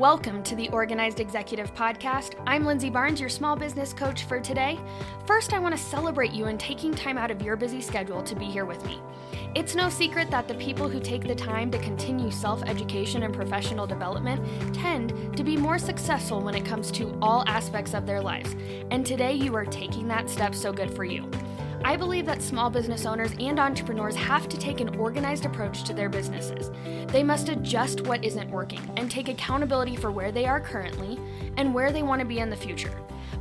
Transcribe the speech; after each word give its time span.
Welcome 0.00 0.42
to 0.44 0.56
the 0.56 0.70
Organized 0.70 1.20
Executive 1.20 1.74
Podcast. 1.74 2.42
I'm 2.46 2.64
Lindsay 2.64 2.88
Barnes, 2.88 3.20
your 3.20 3.28
small 3.28 3.54
business 3.54 3.92
coach 3.92 4.24
for 4.24 4.40
today. 4.40 4.80
First, 5.26 5.52
I 5.52 5.58
want 5.58 5.76
to 5.76 5.82
celebrate 5.82 6.32
you 6.32 6.46
in 6.46 6.56
taking 6.56 6.94
time 6.94 7.18
out 7.18 7.30
of 7.30 7.42
your 7.42 7.54
busy 7.54 7.82
schedule 7.82 8.22
to 8.22 8.34
be 8.34 8.46
here 8.46 8.64
with 8.64 8.82
me. 8.86 8.98
It's 9.54 9.74
no 9.74 9.90
secret 9.90 10.30
that 10.30 10.48
the 10.48 10.54
people 10.54 10.88
who 10.88 11.00
take 11.00 11.28
the 11.28 11.34
time 11.34 11.70
to 11.72 11.78
continue 11.80 12.30
self 12.30 12.62
education 12.62 13.24
and 13.24 13.34
professional 13.34 13.86
development 13.86 14.42
tend 14.74 15.36
to 15.36 15.44
be 15.44 15.58
more 15.58 15.78
successful 15.78 16.40
when 16.40 16.54
it 16.54 16.64
comes 16.64 16.90
to 16.92 17.18
all 17.20 17.44
aspects 17.46 17.92
of 17.92 18.06
their 18.06 18.22
lives. 18.22 18.56
And 18.90 19.04
today, 19.04 19.34
you 19.34 19.54
are 19.54 19.66
taking 19.66 20.08
that 20.08 20.30
step 20.30 20.54
so 20.54 20.72
good 20.72 20.96
for 20.96 21.04
you. 21.04 21.30
I 21.82 21.96
believe 21.96 22.26
that 22.26 22.42
small 22.42 22.68
business 22.68 23.06
owners 23.06 23.32
and 23.40 23.58
entrepreneurs 23.58 24.14
have 24.14 24.48
to 24.50 24.58
take 24.58 24.80
an 24.80 24.96
organized 24.96 25.46
approach 25.46 25.82
to 25.84 25.94
their 25.94 26.10
businesses. 26.10 26.70
They 27.10 27.22
must 27.22 27.48
adjust 27.48 28.02
what 28.02 28.22
isn't 28.22 28.50
working 28.50 28.82
and 28.96 29.10
take 29.10 29.28
accountability 29.28 29.96
for 29.96 30.10
where 30.10 30.30
they 30.30 30.44
are 30.44 30.60
currently 30.60 31.18
and 31.56 31.72
where 31.72 31.90
they 31.90 32.02
want 32.02 32.20
to 32.20 32.26
be 32.26 32.40
in 32.40 32.50
the 32.50 32.56
future. 32.56 32.92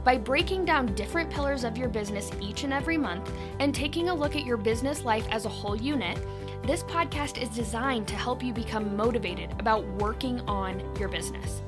By 0.05 0.17
breaking 0.17 0.63
down 0.63 0.95
different 0.95 1.29
pillars 1.29 1.65
of 1.65 1.77
your 1.77 1.89
business 1.89 2.31
each 2.39 2.63
and 2.63 2.71
every 2.71 2.97
month 2.97 3.29
and 3.59 3.75
taking 3.75 4.07
a 4.07 4.15
look 4.15 4.37
at 4.37 4.45
your 4.45 4.57
business 4.57 5.03
life 5.03 5.27
as 5.29 5.45
a 5.45 5.49
whole 5.49 5.75
unit, 5.75 6.17
this 6.63 6.83
podcast 6.83 7.41
is 7.41 7.49
designed 7.49 8.07
to 8.07 8.15
help 8.15 8.41
you 8.41 8.53
become 8.53 8.95
motivated 8.95 9.51
about 9.59 9.85
working 10.01 10.39
on 10.41 10.81
your 10.97 11.09
business. 11.09 11.61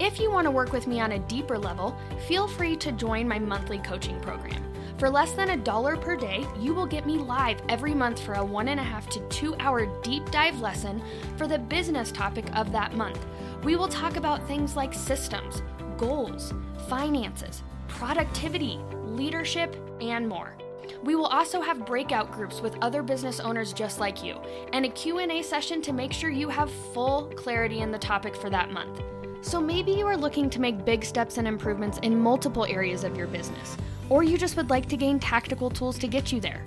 If 0.00 0.18
you 0.18 0.30
want 0.30 0.46
to 0.46 0.50
work 0.50 0.72
with 0.72 0.88
me 0.88 1.00
on 1.00 1.12
a 1.12 1.18
deeper 1.20 1.58
level, 1.58 1.96
feel 2.26 2.48
free 2.48 2.76
to 2.76 2.90
join 2.92 3.28
my 3.28 3.38
monthly 3.38 3.78
coaching 3.78 4.20
program. 4.20 4.64
For 4.98 5.08
less 5.08 5.30
than 5.30 5.50
a 5.50 5.56
dollar 5.56 5.96
per 5.96 6.16
day, 6.16 6.44
you 6.58 6.74
will 6.74 6.84
get 6.84 7.06
me 7.06 7.18
live 7.18 7.62
every 7.68 7.94
month 7.94 8.18
for 8.18 8.34
a 8.34 8.44
one 8.44 8.66
and 8.66 8.80
a 8.80 8.82
half 8.82 9.08
to 9.10 9.20
two 9.28 9.54
hour 9.60 9.86
deep 10.02 10.28
dive 10.32 10.60
lesson 10.60 11.00
for 11.36 11.46
the 11.46 11.56
business 11.56 12.10
topic 12.10 12.46
of 12.56 12.72
that 12.72 12.96
month. 12.96 13.24
We 13.62 13.76
will 13.76 13.86
talk 13.86 14.16
about 14.16 14.44
things 14.48 14.74
like 14.74 14.92
systems, 14.92 15.62
goals, 15.96 16.52
finances, 16.88 17.62
productivity, 17.86 18.80
leadership, 19.04 19.76
and 20.00 20.28
more. 20.28 20.56
We 21.04 21.14
will 21.14 21.26
also 21.26 21.60
have 21.60 21.86
breakout 21.86 22.32
groups 22.32 22.60
with 22.60 22.76
other 22.82 23.04
business 23.04 23.38
owners 23.38 23.72
just 23.72 24.00
like 24.00 24.24
you 24.24 24.34
and 24.72 24.84
a 24.84 24.88
Q&A 24.88 25.42
session 25.42 25.80
to 25.82 25.92
make 25.92 26.12
sure 26.12 26.28
you 26.28 26.48
have 26.48 26.72
full 26.92 27.26
clarity 27.36 27.80
in 27.80 27.92
the 27.92 27.98
topic 27.98 28.34
for 28.34 28.50
that 28.50 28.72
month. 28.72 29.00
So 29.42 29.60
maybe 29.60 29.92
you 29.92 30.08
are 30.08 30.16
looking 30.16 30.50
to 30.50 30.60
make 30.60 30.84
big 30.84 31.04
steps 31.04 31.38
and 31.38 31.46
improvements 31.46 31.98
in 31.98 32.18
multiple 32.18 32.64
areas 32.64 33.04
of 33.04 33.16
your 33.16 33.28
business 33.28 33.76
or 34.10 34.22
you 34.22 34.36
just 34.38 34.56
would 34.56 34.70
like 34.70 34.86
to 34.86 34.96
gain 34.96 35.18
tactical 35.18 35.68
tools 35.70 35.98
to 35.98 36.08
get 36.08 36.32
you 36.32 36.40
there. 36.40 36.64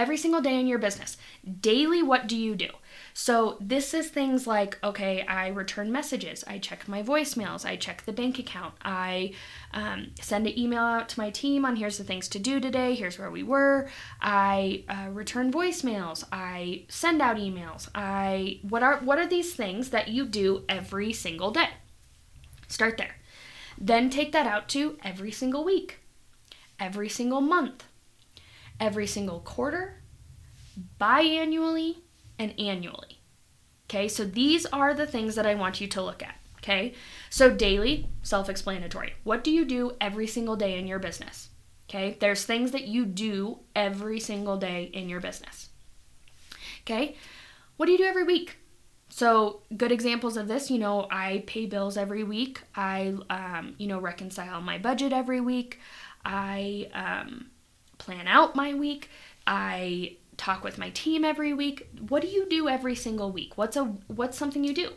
Every 0.00 0.16
single 0.16 0.40
day 0.40 0.58
in 0.58 0.66
your 0.66 0.78
business. 0.78 1.18
Daily, 1.60 2.02
what 2.02 2.26
do 2.26 2.34
you 2.34 2.56
do? 2.56 2.70
So, 3.12 3.58
this 3.60 3.92
is 3.92 4.08
things 4.08 4.46
like 4.46 4.78
okay, 4.82 5.26
I 5.26 5.48
return 5.48 5.92
messages, 5.92 6.42
I 6.46 6.58
check 6.58 6.88
my 6.88 7.02
voicemails, 7.02 7.66
I 7.66 7.76
check 7.76 8.04
the 8.06 8.12
bank 8.12 8.38
account, 8.38 8.74
I 8.82 9.34
um, 9.72 10.12
send 10.20 10.46
an 10.46 10.58
email 10.58 10.80
out 10.80 11.10
to 11.10 11.20
my 11.20 11.28
team 11.30 11.66
on 11.66 11.76
here's 11.76 11.98
the 11.98 12.04
things 12.04 12.28
to 12.28 12.38
do 12.38 12.60
today, 12.60 12.94
here's 12.94 13.18
where 13.18 13.30
we 13.30 13.42
were, 13.42 13.90
I 14.22 14.84
uh, 14.88 15.10
return 15.10 15.52
voicemails, 15.52 16.24
I 16.32 16.84
send 16.88 17.20
out 17.20 17.36
emails, 17.36 17.88
I 17.94 18.60
what 18.62 18.82
are 18.82 19.00
what 19.00 19.18
are 19.18 19.28
these 19.28 19.52
things 19.54 19.90
that 19.90 20.08
you 20.08 20.24
do 20.24 20.64
every 20.66 21.12
single 21.12 21.50
day? 21.50 21.70
Start 22.68 22.96
there. 22.96 23.16
Then 23.76 24.08
take 24.08 24.32
that 24.32 24.46
out 24.46 24.66
to 24.70 24.98
every 25.04 25.32
single 25.32 25.64
week, 25.64 25.98
every 26.78 27.08
single 27.08 27.42
month, 27.42 27.84
every 28.80 29.06
single 29.06 29.40
quarter, 29.40 30.02
biannually, 31.00 31.98
and 32.38 32.58
annually. 32.58 33.20
Okay, 33.88 34.08
so 34.08 34.24
these 34.24 34.66
are 34.66 34.94
the 34.94 35.06
things 35.06 35.34
that 35.34 35.46
I 35.46 35.54
want 35.54 35.80
you 35.80 35.86
to 35.88 36.02
look 36.02 36.22
at. 36.22 36.36
Okay, 36.58 36.94
so 37.30 37.50
daily, 37.50 38.08
self 38.22 38.48
explanatory. 38.48 39.14
What 39.24 39.44
do 39.44 39.50
you 39.50 39.64
do 39.64 39.92
every 40.00 40.26
single 40.26 40.56
day 40.56 40.78
in 40.78 40.86
your 40.86 40.98
business? 40.98 41.50
Okay, 41.88 42.16
there's 42.20 42.44
things 42.44 42.70
that 42.70 42.84
you 42.84 43.04
do 43.04 43.60
every 43.74 44.20
single 44.20 44.56
day 44.56 44.84
in 44.92 45.08
your 45.08 45.20
business. 45.20 45.70
Okay, 46.82 47.16
what 47.76 47.86
do 47.86 47.92
you 47.92 47.98
do 47.98 48.04
every 48.04 48.24
week? 48.24 48.56
So, 49.08 49.62
good 49.76 49.90
examples 49.90 50.36
of 50.36 50.46
this, 50.46 50.70
you 50.70 50.78
know, 50.78 51.08
I 51.10 51.42
pay 51.46 51.66
bills 51.66 51.96
every 51.96 52.22
week. 52.22 52.62
I, 52.76 53.14
um, 53.28 53.74
you 53.76 53.88
know, 53.88 53.98
reconcile 53.98 54.60
my 54.60 54.78
budget 54.78 55.12
every 55.12 55.40
week. 55.40 55.80
I, 56.24 56.88
um, 56.94 57.50
plan 58.00 58.26
out 58.26 58.56
my 58.56 58.74
week. 58.74 59.08
I 59.46 60.16
talk 60.36 60.64
with 60.64 60.78
my 60.78 60.90
team 60.90 61.24
every 61.24 61.52
week. 61.52 61.88
What 62.08 62.22
do 62.22 62.28
you 62.28 62.48
do 62.48 62.68
every 62.68 62.96
single 62.96 63.30
week? 63.30 63.56
What's 63.56 63.76
a 63.76 63.84
what's 64.08 64.36
something 64.36 64.64
you 64.64 64.74
do? 64.74 64.94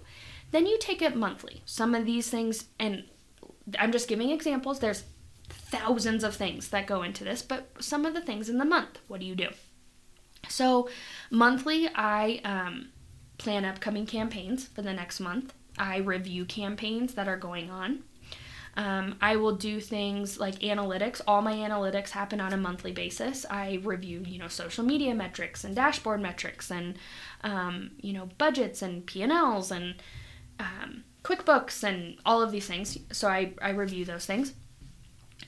Then 0.51 0.65
you 0.65 0.77
take 0.79 1.01
it 1.01 1.15
monthly. 1.15 1.61
Some 1.65 1.93
of 1.93 2.05
these 2.05 2.29
things 2.29 2.65
and 2.79 3.03
I'm 3.77 3.91
just 3.91 4.07
giving 4.07 4.29
examples. 4.31 4.79
There's 4.79 5.03
thousands 5.49 6.23
of 6.23 6.35
things 6.35 6.69
that 6.69 6.87
go 6.87 7.03
into 7.03 7.23
this, 7.23 7.41
but 7.41 7.69
some 7.79 8.05
of 8.05 8.13
the 8.13 8.21
things 8.21 8.49
in 8.49 8.57
the 8.57 8.65
month. 8.65 8.99
What 9.07 9.19
do 9.19 9.25
you 9.25 9.35
do? 9.35 9.49
So, 10.49 10.89
monthly, 11.31 11.89
I 11.95 12.41
um, 12.43 12.89
plan 13.37 13.65
upcoming 13.65 14.05
campaigns 14.05 14.67
for 14.67 14.81
the 14.81 14.93
next 14.93 15.19
month. 15.19 15.53
I 15.77 15.97
review 15.97 16.45
campaigns 16.45 17.13
that 17.15 17.27
are 17.27 17.37
going 17.37 17.71
on. 17.71 18.03
Um, 18.75 19.17
I 19.21 19.35
will 19.35 19.55
do 19.55 19.79
things 19.79 20.39
like 20.39 20.59
analytics. 20.59 21.21
All 21.27 21.41
my 21.41 21.53
analytics 21.53 22.09
happen 22.09 22.41
on 22.41 22.53
a 22.53 22.57
monthly 22.57 22.91
basis. 22.91 23.45
I 23.49 23.79
review, 23.83 24.23
you 24.25 24.39
know, 24.39 24.47
social 24.47 24.83
media 24.83 25.13
metrics 25.13 25.63
and 25.63 25.75
dashboard 25.75 26.21
metrics 26.21 26.71
and, 26.71 26.97
um, 27.43 27.91
you 28.01 28.13
know, 28.13 28.29
budgets 28.37 28.81
and 28.81 29.05
P&Ls 29.05 29.71
and 29.71 29.95
um, 30.59 31.03
QuickBooks 31.23 31.83
and 31.83 32.17
all 32.25 32.41
of 32.41 32.51
these 32.51 32.65
things. 32.65 32.97
So 33.11 33.27
I, 33.27 33.53
I 33.61 33.71
review 33.71 34.05
those 34.05 34.25
things. 34.25 34.53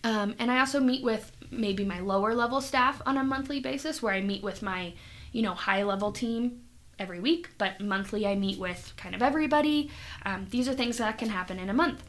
Um, 0.04 0.36
and 0.38 0.52
I 0.52 0.60
also 0.60 0.80
meet 0.80 1.04
with 1.04 1.32
maybe 1.50 1.84
my 1.84 2.02
lower 2.02 2.36
level 2.36 2.62
staff 2.62 3.02
on 3.08 3.18
a 3.18 3.24
monthly 3.24 3.60
basis 3.60 4.04
where 4.04 4.14
I 4.14 4.22
meet 4.22 4.44
with 4.44 4.62
my, 4.62 4.94
you 5.32 5.42
know, 5.42 5.54
high 5.56 5.82
level 5.82 6.12
team 6.12 6.62
every 7.00 7.20
week, 7.20 7.50
but 7.58 7.82
monthly 7.82 8.28
I 8.28 8.36
meet 8.36 8.60
with 8.60 8.94
kind 8.98 9.16
of 9.16 9.24
everybody. 9.24 9.90
Um, 10.26 10.46
these 10.52 10.70
are 10.70 10.74
things 10.74 11.00
that 11.00 11.18
can 11.18 11.30
happen 11.30 11.58
in 11.58 11.70
a 11.70 11.74
month 11.74 12.04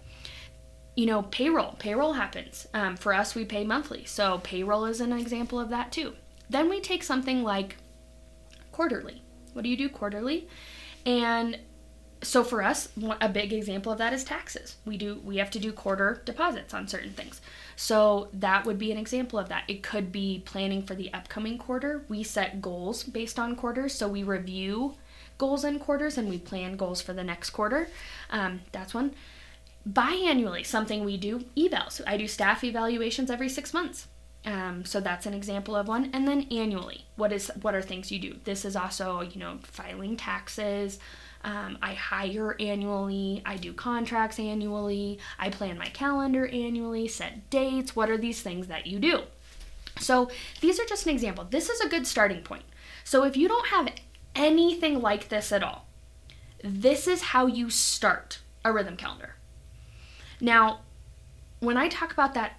you 0.97 1.07
know, 1.07 1.23
payroll. 1.23 1.77
Payroll 1.79 2.15
happens. 2.15 2.67
Um, 2.75 2.97
for 2.97 3.15
us, 3.15 3.35
we 3.35 3.45
pay 3.45 3.65
monthly. 3.65 4.05
So 4.07 4.41
payroll 4.43 4.87
is 4.87 5.01
an 5.01 5.13
example 5.13 5.61
of 5.61 5.69
that 5.69 5.93
too. 5.93 6.15
Then 6.49 6.69
we 6.69 6.81
take 6.81 7.03
something 7.03 7.43
like 7.43 7.77
quarterly. 8.73 9.23
What 9.53 9.63
do 9.63 9.69
you 9.69 9.77
do 9.77 9.89
quarterly? 9.89 10.49
And 11.05 11.59
so 12.23 12.43
for 12.43 12.63
us, 12.63 12.89
a 13.21 13.29
big 13.29 13.53
example 13.53 13.93
of 13.93 13.99
that 13.99 14.15
is 14.15 14.25
taxes. 14.25 14.77
We 14.87 14.97
do 14.97 15.21
we 15.23 15.37
have 15.37 15.51
to 15.51 15.59
do 15.59 15.71
quarter 15.71 16.23
deposits 16.25 16.73
on 16.73 16.89
certain 16.89 17.13
things. 17.13 17.43
So 17.77 18.29
that 18.33 18.65
would 18.65 18.79
be 18.79 18.91
an 18.91 18.99
example 18.99 19.39
of 19.39 19.51
that. 19.51 19.65
It 19.69 19.83
could 19.83 20.11
be 20.11 20.43
planning 20.47 20.83
for 20.83 20.95
the 20.95 21.13
upcoming 21.13 21.59
quarter. 21.59 22.05
We 22.09 22.23
set 22.23 22.63
goals 22.63 23.03
based 23.03 23.39
on 23.39 23.55
quarters, 23.55 23.95
so 23.95 24.09
we 24.09 24.23
review 24.23 24.95
goals 25.37 25.65
in 25.65 25.79
quarters 25.79 26.17
and 26.17 26.29
we 26.29 26.39
plan 26.39 26.77
goals 26.77 27.03
for 27.03 27.13
the 27.13 27.25
next 27.25 27.51
quarter. 27.51 27.89
Um, 28.31 28.63
that's 28.73 28.95
one 28.95 29.15
biannually 29.89 30.67
something 30.67 31.05
we 31.05 31.17
do 31.17 31.45
evals. 31.57 32.01
I 32.07 32.17
do 32.17 32.27
staff 32.27 32.65
evaluations 32.65 33.31
every 33.31 33.49
six 33.49 33.73
months. 33.73 34.09
Um, 34.45 34.85
so 34.85 35.01
that's 35.01 35.27
an 35.27 35.35
example 35.35 35.75
of 35.75 35.89
one. 35.89 36.11
And 36.13 36.27
then 36.27 36.47
annually 36.51 37.05
what 37.17 37.33
is 37.33 37.51
what 37.63 37.75
are 37.75 37.83
things 37.83 38.13
you 38.13 38.19
do? 38.19 38.37
This 38.45 38.65
is 38.65 38.77
also 38.77 39.21
you 39.21 39.39
know 39.39 39.59
filing 39.63 40.17
taxes. 40.17 40.99
Um, 41.45 41.79
i 41.81 41.95
hire 41.95 42.57
annually. 42.59 43.43
I 43.47 43.57
do 43.57 43.73
contracts 43.73 44.41
annually. 44.41 45.19
I 45.39 45.51
plan 45.51 45.79
my 45.79 45.87
calendar 45.87 46.47
annually 46.47 47.07
set 47.07 47.51
dates. 47.51 47.95
What 47.95 48.11
are 48.11 48.19
these 48.19 48.43
things 48.43 48.67
that 48.67 48.87
you 48.87 48.99
do? 48.99 49.23
So 50.01 50.31
these 50.61 50.81
are 50.81 50.85
just 50.85 51.07
an 51.07 51.13
example. 51.13 51.47
This 51.49 51.69
is 51.69 51.81
a 51.81 51.89
good 51.89 52.07
starting 52.07 52.43
point. 52.43 52.65
So 53.05 53.25
if 53.25 53.37
you 53.37 53.47
don't 53.47 53.69
have 53.69 53.89
anything 54.35 55.01
like 55.01 55.29
this 55.29 55.53
at 55.53 55.63
all, 55.63 55.87
this 56.63 57.07
is 57.07 57.23
how 57.23 57.47
you 57.47 57.71
start 57.71 58.41
a 58.65 58.73
rhythm 58.73 58.97
calendar. 58.97 59.36
Now, 60.41 60.81
when 61.61 61.77
I 61.77 61.89
talk 61.89 62.13
about 62.13 62.35
that, 62.35 62.59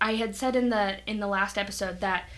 I 0.00 0.14
had 0.14 0.36
said 0.36 0.54
in 0.56 0.68
the 0.68 0.98
in 1.06 1.20
the 1.20 1.26
last 1.26 1.56
episode 1.56 2.00
that 2.00 2.28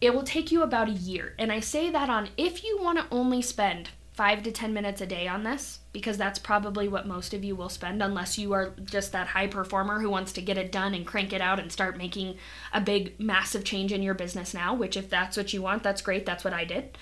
it 0.00 0.12
will 0.12 0.24
take 0.24 0.50
you 0.50 0.62
about 0.62 0.88
a 0.88 0.92
year. 0.92 1.34
And 1.38 1.52
I 1.52 1.60
say 1.60 1.90
that 1.90 2.10
on 2.10 2.30
if 2.36 2.64
you 2.64 2.78
want 2.80 2.98
to 2.98 3.06
only 3.14 3.40
spend 3.40 3.90
five 4.12 4.42
to 4.42 4.52
10 4.52 4.74
minutes 4.74 5.00
a 5.00 5.06
day 5.06 5.26
on 5.26 5.42
this, 5.42 5.78
because 5.92 6.18
that's 6.18 6.38
probably 6.38 6.86
what 6.86 7.06
most 7.06 7.32
of 7.32 7.42
you 7.42 7.56
will 7.56 7.68
spend, 7.68 8.02
unless 8.02 8.36
you 8.36 8.52
are 8.52 8.72
just 8.84 9.12
that 9.12 9.28
high 9.28 9.46
performer 9.46 10.00
who 10.00 10.10
wants 10.10 10.32
to 10.32 10.42
get 10.42 10.58
it 10.58 10.70
done 10.70 10.94
and 10.94 11.06
crank 11.06 11.32
it 11.32 11.40
out 11.40 11.58
and 11.58 11.72
start 11.72 11.96
making 11.96 12.36
a 12.74 12.80
big, 12.80 13.18
massive 13.18 13.64
change 13.64 13.90
in 13.92 14.02
your 14.02 14.14
business 14.14 14.52
now, 14.52 14.74
which, 14.74 14.96
if 14.96 15.08
that's 15.08 15.36
what 15.36 15.52
you 15.52 15.62
want, 15.62 15.82
that's 15.82 16.02
great. 16.02 16.26
That's 16.26 16.44
what 16.44 16.52
I 16.52 16.64
did. 16.64 16.96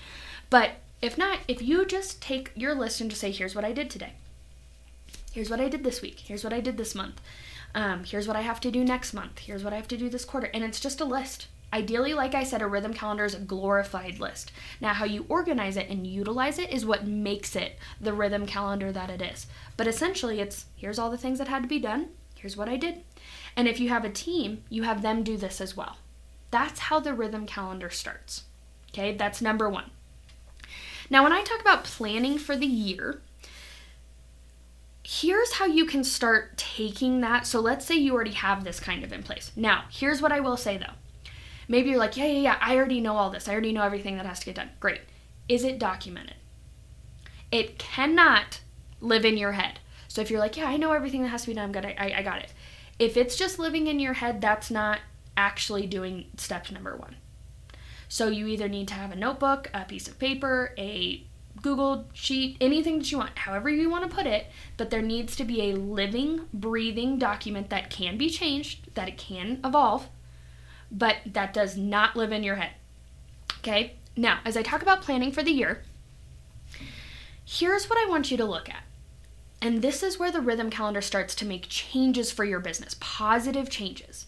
But 0.49 0.71
if 1.01 1.17
not, 1.17 1.39
if 1.47 1.61
you 1.61 1.85
just 1.85 2.21
take 2.21 2.51
your 2.55 2.75
list 2.75 3.01
and 3.01 3.09
just 3.09 3.21
say, 3.21 3.31
here's 3.31 3.55
what 3.55 3.65
I 3.65 3.73
did 3.73 3.89
today, 3.89 4.13
here's 5.31 5.49
what 5.49 5.61
I 5.61 5.69
did 5.69 5.83
this 5.83 6.01
week, 6.01 6.19
here's 6.19 6.43
what 6.43 6.53
I 6.53 6.59
did 6.59 6.77
this 6.77 6.95
month, 6.95 7.21
um, 7.73 8.03
here's 8.03 8.27
what 8.27 8.37
I 8.37 8.41
have 8.41 8.59
to 8.61 8.71
do 8.71 8.83
next 8.83 9.13
month, 9.13 9.39
here's 9.39 9.63
what 9.63 9.73
I 9.73 9.77
have 9.77 9.87
to 9.89 9.97
do 9.97 10.09
this 10.09 10.25
quarter, 10.25 10.49
and 10.53 10.63
it's 10.63 10.79
just 10.79 11.01
a 11.01 11.05
list. 11.05 11.47
Ideally, 11.73 12.13
like 12.13 12.35
I 12.35 12.43
said, 12.43 12.61
a 12.61 12.67
rhythm 12.67 12.93
calendar 12.93 13.23
is 13.23 13.33
a 13.33 13.39
glorified 13.39 14.19
list. 14.19 14.51
Now, 14.81 14.93
how 14.93 15.05
you 15.05 15.25
organize 15.29 15.77
it 15.77 15.89
and 15.89 16.05
utilize 16.05 16.59
it 16.59 16.69
is 16.69 16.85
what 16.85 17.07
makes 17.07 17.55
it 17.55 17.79
the 18.01 18.11
rhythm 18.11 18.45
calendar 18.45 18.91
that 18.91 19.09
it 19.09 19.21
is. 19.21 19.47
But 19.77 19.87
essentially, 19.87 20.41
it's 20.41 20.65
here's 20.75 20.99
all 20.99 21.09
the 21.09 21.17
things 21.17 21.39
that 21.39 21.47
had 21.47 21.63
to 21.63 21.69
be 21.69 21.79
done, 21.79 22.09
here's 22.35 22.57
what 22.57 22.67
I 22.67 22.75
did. 22.75 23.03
And 23.55 23.69
if 23.69 23.79
you 23.79 23.87
have 23.87 24.03
a 24.03 24.09
team, 24.09 24.63
you 24.69 24.83
have 24.83 25.01
them 25.01 25.23
do 25.23 25.37
this 25.37 25.61
as 25.61 25.77
well. 25.77 25.97
That's 26.49 26.79
how 26.81 26.99
the 26.99 27.13
rhythm 27.13 27.45
calendar 27.45 27.89
starts. 27.89 28.43
Okay, 28.89 29.15
that's 29.15 29.41
number 29.41 29.69
one. 29.69 29.91
Now, 31.09 31.23
when 31.23 31.33
I 31.33 31.41
talk 31.41 31.61
about 31.61 31.85
planning 31.85 32.37
for 32.37 32.57
the 32.57 32.65
year, 32.65 33.21
here's 35.03 35.53
how 35.53 35.65
you 35.65 35.85
can 35.85 36.03
start 36.03 36.57
taking 36.57 37.21
that. 37.21 37.47
So, 37.47 37.59
let's 37.59 37.85
say 37.85 37.95
you 37.95 38.13
already 38.13 38.31
have 38.31 38.63
this 38.63 38.79
kind 38.79 39.03
of 39.03 39.11
in 39.11 39.23
place. 39.23 39.51
Now, 39.55 39.85
here's 39.89 40.21
what 40.21 40.31
I 40.31 40.39
will 40.39 40.57
say 40.57 40.77
though 40.77 40.93
Maybe 41.71 41.91
you're 41.91 41.99
like, 41.99 42.17
yeah, 42.17 42.25
yeah, 42.25 42.39
yeah, 42.39 42.57
I 42.59 42.75
already 42.75 42.99
know 42.99 43.15
all 43.15 43.29
this. 43.29 43.47
I 43.47 43.53
already 43.53 43.71
know 43.71 43.83
everything 43.83 44.17
that 44.17 44.25
has 44.25 44.39
to 44.39 44.45
get 44.45 44.55
done. 44.55 44.71
Great. 44.81 44.99
Is 45.47 45.63
it 45.63 45.79
documented? 45.79 46.35
It 47.49 47.79
cannot 47.79 48.59
live 48.99 49.23
in 49.23 49.37
your 49.37 49.53
head. 49.53 49.79
So 50.09 50.19
if 50.21 50.29
you're 50.29 50.41
like, 50.41 50.57
yeah, 50.57 50.65
I 50.65 50.75
know 50.75 50.91
everything 50.91 51.21
that 51.21 51.29
has 51.29 51.43
to 51.43 51.47
be 51.47 51.53
done, 51.53 51.63
I'm 51.63 51.71
good, 51.71 51.85
I, 51.85 52.15
I 52.17 52.23
got 52.23 52.41
it. 52.41 52.51
If 52.99 53.15
it's 53.15 53.37
just 53.37 53.57
living 53.57 53.87
in 53.87 54.01
your 54.01 54.15
head, 54.15 54.41
that's 54.41 54.69
not 54.69 54.99
actually 55.37 55.87
doing 55.87 56.25
step 56.35 56.69
number 56.71 56.97
one. 56.97 57.15
So 58.09 58.27
you 58.27 58.47
either 58.47 58.67
need 58.67 58.89
to 58.89 58.95
have 58.95 59.13
a 59.13 59.15
notebook, 59.15 59.69
a 59.73 59.85
piece 59.85 60.09
of 60.09 60.19
paper, 60.19 60.73
a 60.77 61.23
Google 61.61 62.07
sheet, 62.13 62.57
anything 62.61 62.99
that 62.99 63.11
you 63.11 63.17
want, 63.17 63.37
however 63.37 63.69
you 63.69 63.89
want 63.89 64.09
to 64.09 64.15
put 64.15 64.25
it, 64.25 64.47
but 64.77 64.89
there 64.89 65.01
needs 65.01 65.35
to 65.35 65.43
be 65.43 65.69
a 65.69 65.75
living, 65.75 66.47
breathing 66.53 67.17
document 67.17 67.69
that 67.69 67.89
can 67.89 68.17
be 68.17 68.29
changed, 68.29 68.93
that 68.95 69.07
it 69.07 69.17
can 69.17 69.59
evolve, 69.63 70.09
but 70.91 71.17
that 71.25 71.53
does 71.53 71.77
not 71.77 72.15
live 72.15 72.31
in 72.31 72.43
your 72.43 72.55
head. 72.55 72.71
Okay? 73.59 73.95
Now, 74.15 74.39
as 74.45 74.57
I 74.57 74.63
talk 74.63 74.81
about 74.81 75.01
planning 75.01 75.31
for 75.31 75.43
the 75.43 75.51
year, 75.51 75.83
here's 77.45 77.89
what 77.89 77.99
I 77.99 78.09
want 78.09 78.31
you 78.31 78.37
to 78.37 78.45
look 78.45 78.69
at. 78.69 78.83
And 79.61 79.81
this 79.81 80.01
is 80.01 80.17
where 80.17 80.31
the 80.31 80.41
rhythm 80.41 80.71
calendar 80.71 81.01
starts 81.01 81.35
to 81.35 81.45
make 81.45 81.69
changes 81.69 82.31
for 82.31 82.43
your 82.43 82.59
business, 82.59 82.95
positive 82.99 83.69
changes. 83.69 84.25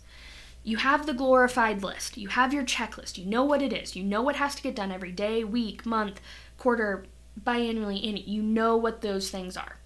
You 0.63 0.77
have 0.77 1.05
the 1.05 1.13
glorified 1.13 1.83
list, 1.83 2.15
you 2.15 2.29
have 2.29 2.53
your 2.53 2.63
checklist, 2.63 3.17
you 3.17 3.25
know 3.25 3.43
what 3.43 3.61
it 3.61 3.73
is, 3.73 3.95
you 3.95 4.03
know 4.03 4.21
what 4.21 4.37
has 4.37 4.55
to 4.55 4.61
get 4.61 4.75
done 4.75 4.91
every 4.91 5.11
day, 5.11 5.43
week, 5.43 5.85
month, 5.85 6.21
quarter, 6.57 7.05
biannually, 7.41 8.07
and 8.07 8.19
you 8.19 8.41
know 8.41 8.75
what 8.77 9.01
those 9.01 9.29
things 9.29 9.57
are. 9.57 9.77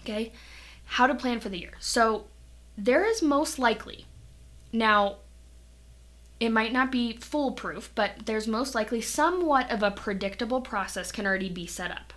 Okay? 0.00 0.32
How 0.84 1.06
to 1.06 1.14
plan 1.14 1.40
for 1.40 1.48
the 1.48 1.58
year. 1.58 1.74
So, 1.78 2.24
there 2.76 3.04
is 3.04 3.22
most 3.22 3.58
likely, 3.58 4.06
now, 4.72 5.16
it 6.40 6.50
might 6.50 6.72
not 6.72 6.92
be 6.92 7.16
foolproof, 7.16 7.90
but 7.94 8.26
there's 8.26 8.46
most 8.46 8.74
likely 8.74 9.00
somewhat 9.00 9.70
of 9.70 9.82
a 9.82 9.90
predictable 9.90 10.60
process 10.60 11.10
can 11.10 11.26
already 11.26 11.48
be 11.48 11.66
set 11.66 11.90
up. 11.90 12.12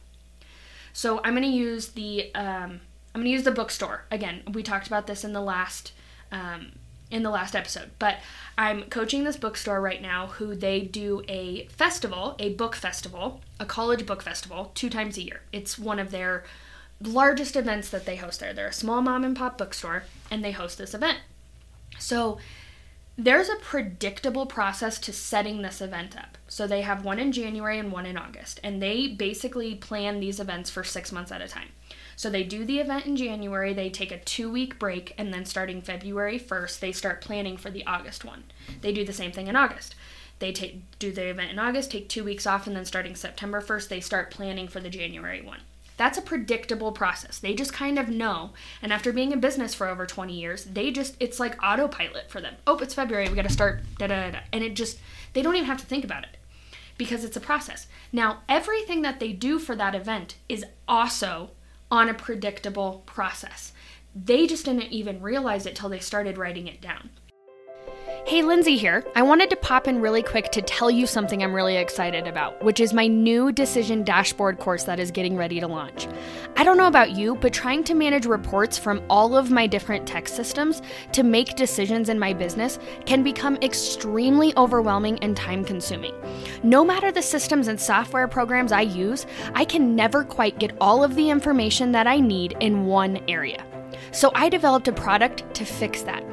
So 0.93 1.21
I'm 1.23 1.33
going 1.33 1.43
to 1.43 1.49
use 1.49 1.89
the 1.89 2.33
um, 2.35 2.81
I'm 3.13 3.21
going 3.21 3.25
to 3.25 3.31
use 3.31 3.43
the 3.43 3.51
bookstore 3.51 4.05
again. 4.11 4.43
We 4.53 4.63
talked 4.63 4.87
about 4.87 5.07
this 5.07 5.23
in 5.23 5.33
the 5.33 5.41
last 5.41 5.93
um, 6.31 6.73
in 7.11 7.23
the 7.23 7.29
last 7.29 7.55
episode, 7.55 7.91
but 7.99 8.17
I'm 8.57 8.83
coaching 8.83 9.23
this 9.23 9.37
bookstore 9.37 9.81
right 9.81 10.01
now 10.01 10.27
who 10.27 10.55
they 10.55 10.81
do 10.81 11.23
a 11.27 11.65
festival, 11.67 12.35
a 12.39 12.53
book 12.53 12.75
festival, 12.75 13.41
a 13.59 13.65
college 13.65 14.05
book 14.05 14.23
festival, 14.23 14.71
two 14.73 14.89
times 14.89 15.17
a 15.17 15.23
year. 15.23 15.41
It's 15.51 15.77
one 15.77 15.99
of 15.99 16.11
their 16.11 16.43
largest 17.01 17.55
events 17.55 17.89
that 17.89 18.05
they 18.05 18.15
host 18.15 18.39
there. 18.39 18.53
They're 18.53 18.67
a 18.67 18.73
small 18.73 19.01
mom 19.01 19.23
and 19.23 19.35
pop 19.35 19.57
bookstore 19.57 20.03
and 20.29 20.43
they 20.43 20.51
host 20.51 20.77
this 20.77 20.93
event. 20.93 21.19
So 21.99 22.37
there's 23.17 23.49
a 23.49 23.55
predictable 23.55 24.45
process 24.45 24.97
to 24.99 25.13
setting 25.13 25.61
this 25.61 25.81
event 25.81 26.17
up. 26.17 26.37
So 26.47 26.65
they 26.65 26.81
have 26.81 27.05
one 27.05 27.19
in 27.19 27.31
January 27.31 27.77
and 27.77 27.91
one 27.91 28.05
in 28.05 28.17
August, 28.17 28.59
and 28.63 28.81
they 28.81 29.07
basically 29.07 29.75
plan 29.75 30.19
these 30.19 30.39
events 30.39 30.69
for 30.69 30.83
six 30.83 31.11
months 31.11 31.31
at 31.31 31.41
a 31.41 31.47
time. 31.47 31.69
So 32.21 32.29
they 32.29 32.43
do 32.43 32.65
the 32.65 32.77
event 32.77 33.07
in 33.07 33.15
January, 33.15 33.73
they 33.73 33.89
take 33.89 34.11
a 34.11 34.19
two 34.19 34.51
week 34.51 34.77
break, 34.77 35.15
and 35.17 35.33
then 35.33 35.43
starting 35.43 35.81
February 35.81 36.39
1st, 36.39 36.79
they 36.79 36.91
start 36.91 37.19
planning 37.19 37.57
for 37.57 37.71
the 37.71 37.83
August 37.87 38.23
one. 38.23 38.43
They 38.81 38.93
do 38.93 39.03
the 39.03 39.11
same 39.11 39.31
thing 39.31 39.47
in 39.47 39.55
August. 39.55 39.95
They 40.37 40.51
take 40.51 40.83
do 40.99 41.11
the 41.11 41.29
event 41.29 41.49
in 41.49 41.57
August, 41.57 41.89
take 41.89 42.09
two 42.09 42.23
weeks 42.23 42.45
off, 42.45 42.67
and 42.67 42.75
then 42.75 42.85
starting 42.85 43.15
September 43.15 43.59
1st, 43.59 43.87
they 43.87 44.01
start 44.01 44.29
planning 44.29 44.67
for 44.67 44.79
the 44.79 44.87
January 44.87 45.41
one. 45.41 45.61
That's 45.97 46.19
a 46.19 46.21
predictable 46.21 46.91
process. 46.91 47.39
They 47.39 47.55
just 47.55 47.73
kind 47.73 47.97
of 47.97 48.07
know. 48.07 48.51
And 48.83 48.93
after 48.93 49.11
being 49.11 49.31
in 49.31 49.39
business 49.39 49.73
for 49.73 49.87
over 49.87 50.05
20 50.05 50.31
years, 50.31 50.65
they 50.65 50.91
just, 50.91 51.15
it's 51.19 51.39
like 51.39 51.57
autopilot 51.63 52.29
for 52.29 52.39
them. 52.39 52.53
Oh, 52.67 52.77
it's 52.77 52.93
February, 52.93 53.29
we 53.29 53.35
gotta 53.35 53.49
start, 53.49 53.81
da 53.97 54.05
da 54.05 54.29
da. 54.29 54.39
And 54.53 54.63
it 54.63 54.75
just, 54.75 54.99
they 55.33 55.41
don't 55.41 55.55
even 55.55 55.65
have 55.65 55.79
to 55.79 55.87
think 55.87 56.03
about 56.03 56.25
it 56.25 56.37
because 56.99 57.23
it's 57.23 57.37
a 57.37 57.41
process. 57.41 57.87
Now, 58.11 58.41
everything 58.47 59.01
that 59.01 59.19
they 59.19 59.33
do 59.33 59.57
for 59.57 59.75
that 59.75 59.95
event 59.95 60.35
is 60.47 60.63
also 60.87 61.49
on 61.91 62.09
a 62.09 62.13
predictable 62.13 63.03
process. 63.05 63.73
They 64.15 64.47
just 64.47 64.65
didn't 64.65 64.91
even 64.91 65.21
realize 65.21 65.65
it 65.65 65.75
till 65.75 65.89
they 65.89 65.99
started 65.99 66.37
writing 66.37 66.67
it 66.67 66.81
down. 66.81 67.11
Hey, 68.23 68.43
Lindsay 68.43 68.77
here. 68.77 69.03
I 69.15 69.23
wanted 69.23 69.49
to 69.49 69.55
pop 69.57 69.87
in 69.87 69.99
really 69.99 70.21
quick 70.21 70.51
to 70.51 70.61
tell 70.61 70.89
you 70.91 71.05
something 71.05 71.43
I'm 71.43 71.53
really 71.53 71.75
excited 71.75 72.27
about, 72.27 72.63
which 72.63 72.79
is 72.79 72.93
my 72.93 73.07
new 73.07 73.51
decision 73.51 74.03
dashboard 74.03 74.59
course 74.59 74.83
that 74.83 74.99
is 74.99 75.11
getting 75.11 75.35
ready 75.35 75.59
to 75.59 75.67
launch. 75.67 76.07
I 76.55 76.63
don't 76.63 76.77
know 76.77 76.87
about 76.87 77.11
you, 77.11 77.35
but 77.35 77.51
trying 77.51 77.83
to 77.85 77.95
manage 77.95 78.25
reports 78.25 78.77
from 78.77 79.03
all 79.09 79.35
of 79.35 79.51
my 79.51 79.67
different 79.67 80.07
tech 80.07 80.27
systems 80.27 80.81
to 81.11 81.23
make 81.23 81.55
decisions 81.55 82.09
in 82.09 82.19
my 82.19 82.31
business 82.31 82.79
can 83.05 83.23
become 83.23 83.57
extremely 83.57 84.55
overwhelming 84.55 85.17
and 85.19 85.35
time 85.35 85.65
consuming. 85.65 86.13
No 86.63 86.85
matter 86.85 87.11
the 87.11 87.23
systems 87.23 87.67
and 87.67 87.81
software 87.81 88.27
programs 88.27 88.71
I 88.71 88.81
use, 88.81 89.25
I 89.55 89.65
can 89.65 89.95
never 89.95 90.23
quite 90.23 90.59
get 90.59 90.77
all 90.79 91.03
of 91.03 91.15
the 91.15 91.29
information 91.29 91.91
that 91.93 92.07
I 92.07 92.19
need 92.19 92.55
in 92.61 92.85
one 92.85 93.19
area. 93.27 93.65
So 94.11 94.31
I 94.35 94.47
developed 94.47 94.87
a 94.87 94.93
product 94.93 95.53
to 95.55 95.65
fix 95.65 96.03
that. 96.03 96.30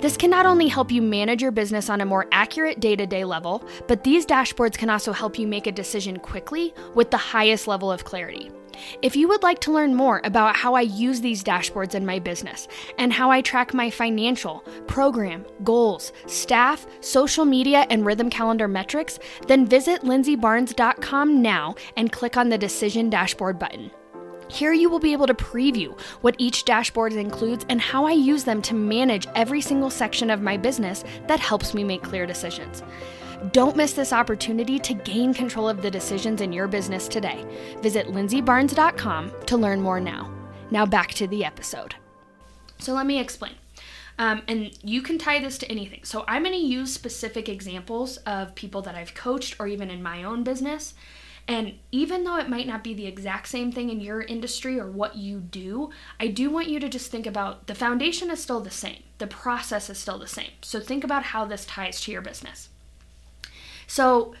This 0.00 0.16
can 0.16 0.30
not 0.30 0.46
only 0.46 0.68
help 0.68 0.90
you 0.90 1.02
manage 1.02 1.42
your 1.42 1.50
business 1.50 1.88
on 1.88 2.00
a 2.00 2.06
more 2.06 2.26
accurate 2.32 2.80
day 2.80 2.96
to 2.96 3.06
day 3.06 3.24
level, 3.24 3.62
but 3.86 4.04
these 4.04 4.26
dashboards 4.26 4.76
can 4.76 4.90
also 4.90 5.12
help 5.12 5.38
you 5.38 5.46
make 5.46 5.66
a 5.66 5.72
decision 5.72 6.18
quickly 6.18 6.74
with 6.94 7.10
the 7.10 7.16
highest 7.16 7.66
level 7.66 7.90
of 7.90 8.04
clarity. 8.04 8.50
If 9.02 9.16
you 9.16 9.28
would 9.28 9.42
like 9.42 9.60
to 9.60 9.72
learn 9.72 9.94
more 9.94 10.20
about 10.24 10.56
how 10.56 10.74
I 10.74 10.82
use 10.82 11.20
these 11.20 11.42
dashboards 11.42 11.94
in 11.94 12.06
my 12.06 12.18
business 12.18 12.68
and 12.98 13.12
how 13.12 13.30
I 13.30 13.40
track 13.40 13.74
my 13.74 13.90
financial, 13.90 14.60
program, 14.86 15.44
goals, 15.64 16.12
staff, 16.26 16.86
social 17.00 17.44
media, 17.44 17.86
and 17.90 18.06
rhythm 18.06 18.30
calendar 18.30 18.68
metrics, 18.68 19.18
then 19.46 19.66
visit 19.66 20.02
lindsaybarnes.com 20.02 21.42
now 21.42 21.74
and 21.96 22.12
click 22.12 22.36
on 22.36 22.48
the 22.48 22.58
Decision 22.58 23.10
Dashboard 23.10 23.58
button. 23.58 23.90
Here 24.48 24.72
you 24.72 24.88
will 24.88 24.98
be 24.98 25.12
able 25.12 25.26
to 25.26 25.34
preview 25.34 25.98
what 26.22 26.34
each 26.38 26.64
dashboard 26.64 27.12
includes 27.12 27.66
and 27.68 27.80
how 27.80 28.06
I 28.06 28.12
use 28.12 28.44
them 28.44 28.62
to 28.62 28.74
manage 28.74 29.26
every 29.34 29.60
single 29.60 29.90
section 29.90 30.30
of 30.30 30.40
my 30.40 30.56
business 30.56 31.04
that 31.26 31.40
helps 31.40 31.74
me 31.74 31.84
make 31.84 32.02
clear 32.02 32.26
decisions. 32.26 32.82
Don't 33.52 33.76
miss 33.76 33.92
this 33.92 34.12
opportunity 34.12 34.78
to 34.80 34.94
gain 34.94 35.32
control 35.32 35.68
of 35.68 35.82
the 35.82 35.90
decisions 35.90 36.40
in 36.40 36.52
your 36.52 36.66
business 36.66 37.06
today. 37.06 37.44
Visit 37.82 38.08
lindsaybarnes.com 38.08 39.32
to 39.46 39.56
learn 39.56 39.80
more 39.80 40.00
now. 40.00 40.32
Now 40.70 40.86
back 40.86 41.10
to 41.14 41.26
the 41.26 41.44
episode. 41.44 41.94
So 42.78 42.94
let 42.94 43.06
me 43.06 43.20
explain. 43.20 43.52
Um, 44.18 44.42
and 44.48 44.76
you 44.82 45.02
can 45.02 45.18
tie 45.18 45.38
this 45.38 45.58
to 45.58 45.70
anything. 45.70 46.00
So 46.02 46.24
I'm 46.26 46.42
going 46.42 46.54
to 46.54 46.60
use 46.60 46.92
specific 46.92 47.48
examples 47.48 48.16
of 48.18 48.54
people 48.56 48.82
that 48.82 48.96
I've 48.96 49.14
coached 49.14 49.56
or 49.60 49.68
even 49.68 49.90
in 49.90 50.02
my 50.02 50.24
own 50.24 50.42
business 50.42 50.94
And 51.48 51.78
even 51.90 52.24
though 52.24 52.36
it 52.36 52.50
might 52.50 52.66
not 52.66 52.84
be 52.84 52.92
the 52.92 53.06
exact 53.06 53.48
same 53.48 53.72
thing 53.72 53.88
in 53.88 54.00
your 54.00 54.20
industry 54.20 54.78
or 54.78 54.86
what 54.86 55.16
you 55.16 55.40
do, 55.40 55.90
I 56.20 56.26
do 56.28 56.50
want 56.50 56.68
you 56.68 56.78
to 56.78 56.90
just 56.90 57.10
think 57.10 57.26
about 57.26 57.66
the 57.66 57.74
foundation 57.74 58.30
is 58.30 58.42
still 58.42 58.60
the 58.60 58.70
same, 58.70 59.02
the 59.16 59.26
process 59.26 59.88
is 59.88 59.96
still 59.96 60.18
the 60.18 60.26
same. 60.26 60.50
So 60.60 60.78
think 60.78 61.04
about 61.04 61.22
how 61.22 61.46
this 61.46 61.64
ties 61.64 62.02
to 62.02 62.12
your 62.12 62.20
business. 62.20 62.68
So 63.86 64.34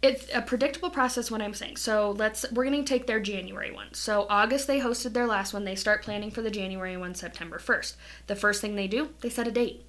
it's 0.00 0.26
a 0.32 0.40
predictable 0.40 0.88
process 0.88 1.30
what 1.30 1.42
I'm 1.42 1.52
saying. 1.52 1.76
So 1.76 2.12
let's 2.12 2.50
we're 2.50 2.64
going 2.64 2.82
to 2.82 2.88
take 2.88 3.06
their 3.06 3.20
January 3.20 3.70
one. 3.70 3.92
So 3.92 4.26
August 4.30 4.66
they 4.66 4.80
hosted 4.80 5.12
their 5.12 5.26
last 5.26 5.52
one. 5.52 5.64
They 5.64 5.74
start 5.74 6.02
planning 6.02 6.30
for 6.30 6.40
the 6.40 6.50
January 6.50 6.96
one 6.96 7.14
September 7.14 7.58
1st. 7.58 7.96
The 8.28 8.36
first 8.36 8.62
thing 8.62 8.76
they 8.76 8.88
do, 8.88 9.10
they 9.20 9.28
set 9.28 9.46
a 9.46 9.52
date. 9.52 9.84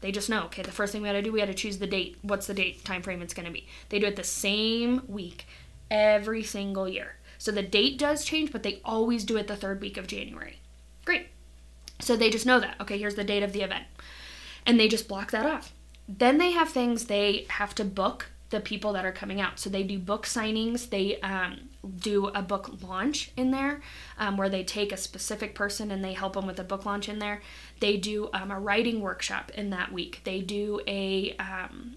They 0.00 0.12
just 0.12 0.28
know, 0.28 0.44
okay, 0.44 0.62
the 0.62 0.70
first 0.70 0.92
thing 0.92 1.02
we 1.02 1.08
got 1.08 1.14
to 1.14 1.22
do, 1.22 1.32
we 1.32 1.40
got 1.40 1.46
to 1.46 1.54
choose 1.54 1.78
the 1.78 1.86
date. 1.86 2.18
What's 2.22 2.46
the 2.46 2.54
date 2.54 2.84
time 2.84 3.02
frame 3.02 3.22
it's 3.22 3.34
going 3.34 3.46
to 3.46 3.52
be? 3.52 3.66
They 3.88 3.98
do 3.98 4.06
it 4.06 4.16
the 4.16 4.22
same 4.22 5.02
week 5.08 5.46
every 5.90 6.42
single 6.42 6.88
year. 6.88 7.16
So 7.38 7.52
the 7.52 7.62
date 7.62 7.98
does 7.98 8.24
change, 8.24 8.52
but 8.52 8.62
they 8.62 8.80
always 8.84 9.24
do 9.24 9.36
it 9.36 9.46
the 9.46 9.56
third 9.56 9.80
week 9.80 9.96
of 9.96 10.06
January. 10.06 10.60
Great. 11.04 11.28
So 12.00 12.16
they 12.16 12.30
just 12.30 12.46
know 12.46 12.60
that. 12.60 12.80
Okay, 12.80 12.98
here's 12.98 13.16
the 13.16 13.24
date 13.24 13.42
of 13.42 13.52
the 13.52 13.62
event. 13.62 13.84
And 14.66 14.80
they 14.80 14.88
just 14.88 15.08
block 15.08 15.30
that 15.32 15.46
off. 15.46 15.72
Then 16.08 16.38
they 16.38 16.52
have 16.52 16.68
things 16.68 17.06
they 17.06 17.46
have 17.48 17.74
to 17.76 17.84
book 17.84 18.30
the 18.50 18.60
people 18.60 18.92
that 18.92 19.04
are 19.04 19.12
coming 19.12 19.40
out. 19.40 19.58
So 19.58 19.68
they 19.68 19.82
do 19.82 19.98
book 19.98 20.26
signings, 20.26 20.90
they 20.90 21.18
um, 21.20 21.68
do 21.98 22.28
a 22.28 22.42
book 22.42 22.82
launch 22.82 23.32
in 23.36 23.50
there 23.50 23.80
um, 24.16 24.36
where 24.36 24.48
they 24.48 24.62
take 24.62 24.92
a 24.92 24.96
specific 24.96 25.54
person 25.54 25.90
and 25.90 26.04
they 26.04 26.12
help 26.12 26.34
them 26.34 26.46
with 26.46 26.60
a 26.60 26.64
book 26.64 26.86
launch 26.86 27.08
in 27.08 27.18
there. 27.18 27.42
They 27.80 27.96
do 27.96 28.30
um, 28.32 28.50
a 28.50 28.60
writing 28.60 29.00
workshop 29.00 29.50
in 29.54 29.70
that 29.70 29.92
week. 29.92 30.20
They 30.24 30.40
do 30.40 30.80
a 30.86 31.34
um, 31.38 31.96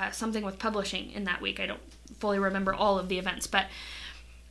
uh, 0.00 0.10
something 0.10 0.44
with 0.44 0.58
publishing 0.58 1.10
in 1.12 1.24
that 1.24 1.40
week. 1.40 1.60
I 1.60 1.66
don't 1.66 1.80
fully 2.18 2.38
remember 2.38 2.74
all 2.74 2.98
of 2.98 3.08
the 3.08 3.18
events, 3.18 3.46
but 3.46 3.66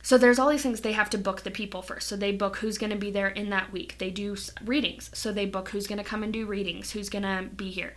so 0.04 0.18
there's 0.18 0.38
all 0.38 0.50
these 0.50 0.62
things 0.62 0.82
they 0.82 0.92
have 0.92 1.08
to 1.10 1.18
book 1.18 1.42
the 1.42 1.50
people 1.50 1.80
first. 1.80 2.08
So 2.08 2.14
they 2.14 2.30
book 2.30 2.56
who's 2.56 2.76
going 2.76 2.90
to 2.90 2.96
be 2.96 3.10
there 3.10 3.28
in 3.28 3.48
that 3.50 3.72
week. 3.72 3.96
They 3.96 4.10
do 4.10 4.36
readings. 4.62 5.10
So 5.14 5.32
they 5.32 5.46
book 5.46 5.70
who's 5.70 5.86
going 5.86 5.98
to 5.98 6.04
come 6.04 6.22
and 6.22 6.30
do 6.30 6.44
readings, 6.44 6.90
who's 6.90 7.08
going 7.08 7.22
to 7.22 7.48
be 7.56 7.70
here. 7.70 7.94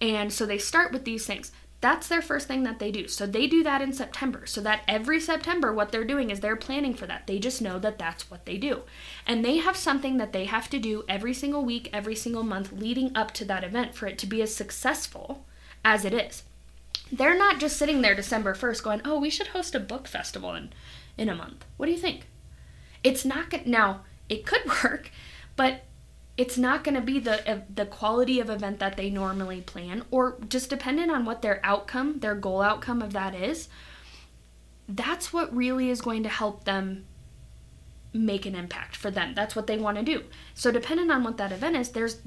And 0.00 0.32
so 0.32 0.46
they 0.46 0.58
start 0.58 0.92
with 0.92 1.04
these 1.04 1.26
things. 1.26 1.50
That's 1.80 2.06
their 2.06 2.22
first 2.22 2.46
thing 2.46 2.62
that 2.62 2.78
they 2.78 2.92
do. 2.92 3.08
So 3.08 3.26
they 3.26 3.48
do 3.48 3.64
that 3.64 3.82
in 3.82 3.92
September. 3.92 4.46
So 4.46 4.60
that 4.60 4.82
every 4.86 5.18
September, 5.18 5.72
what 5.72 5.90
they're 5.90 6.04
doing 6.04 6.30
is 6.30 6.38
they're 6.38 6.54
planning 6.54 6.94
for 6.94 7.06
that. 7.06 7.26
They 7.26 7.40
just 7.40 7.60
know 7.60 7.80
that 7.80 7.98
that's 7.98 8.30
what 8.30 8.46
they 8.46 8.56
do. 8.56 8.82
And 9.26 9.44
they 9.44 9.56
have 9.56 9.76
something 9.76 10.18
that 10.18 10.32
they 10.32 10.44
have 10.44 10.70
to 10.70 10.78
do 10.78 11.02
every 11.08 11.34
single 11.34 11.64
week, 11.64 11.90
every 11.92 12.14
single 12.14 12.44
month 12.44 12.70
leading 12.70 13.16
up 13.16 13.32
to 13.32 13.44
that 13.46 13.64
event 13.64 13.96
for 13.96 14.06
it 14.06 14.18
to 14.18 14.26
be 14.26 14.40
as 14.40 14.54
successful 14.54 15.46
as 15.84 16.04
it 16.04 16.12
is. 16.12 16.44
They're 17.12 17.36
not 17.36 17.58
just 17.58 17.76
sitting 17.76 18.02
there 18.02 18.14
December 18.14 18.54
1st 18.54 18.82
going, 18.82 19.02
oh, 19.04 19.18
we 19.18 19.30
should 19.30 19.48
host 19.48 19.74
a 19.74 19.80
book 19.80 20.06
festival 20.06 20.54
in, 20.54 20.72
in 21.18 21.28
a 21.28 21.34
month. 21.34 21.64
What 21.76 21.86
do 21.86 21.92
you 21.92 21.98
think? 21.98 22.28
It's 23.02 23.24
not 23.24 23.50
going 23.50 23.64
to, 23.64 23.70
now, 23.70 24.00
it 24.28 24.46
could 24.46 24.62
work, 24.84 25.10
but 25.56 25.82
it's 26.40 26.56
not 26.56 26.82
going 26.84 26.94
to 26.94 27.02
be 27.02 27.18
the 27.18 27.64
the 27.74 27.84
quality 27.84 28.40
of 28.40 28.48
event 28.48 28.78
that 28.78 28.96
they 28.96 29.10
normally 29.10 29.60
plan 29.60 30.02
or 30.10 30.38
just 30.48 30.70
dependent 30.70 31.10
on 31.10 31.26
what 31.26 31.42
their 31.42 31.60
outcome 31.62 32.18
their 32.20 32.34
goal 32.34 32.62
outcome 32.62 33.02
of 33.02 33.12
that 33.12 33.34
is 33.34 33.68
that's 34.88 35.34
what 35.34 35.54
really 35.54 35.90
is 35.90 36.00
going 36.00 36.22
to 36.22 36.30
help 36.30 36.64
them 36.64 37.04
make 38.14 38.46
an 38.46 38.54
impact 38.54 38.96
for 38.96 39.10
them 39.10 39.34
that's 39.34 39.54
what 39.54 39.66
they 39.66 39.76
want 39.76 39.98
to 39.98 40.02
do 40.02 40.24
so 40.54 40.70
depending 40.72 41.10
on 41.10 41.22
what 41.22 41.36
that 41.36 41.52
event 41.52 41.76
is 41.76 41.90
there's 41.90 42.22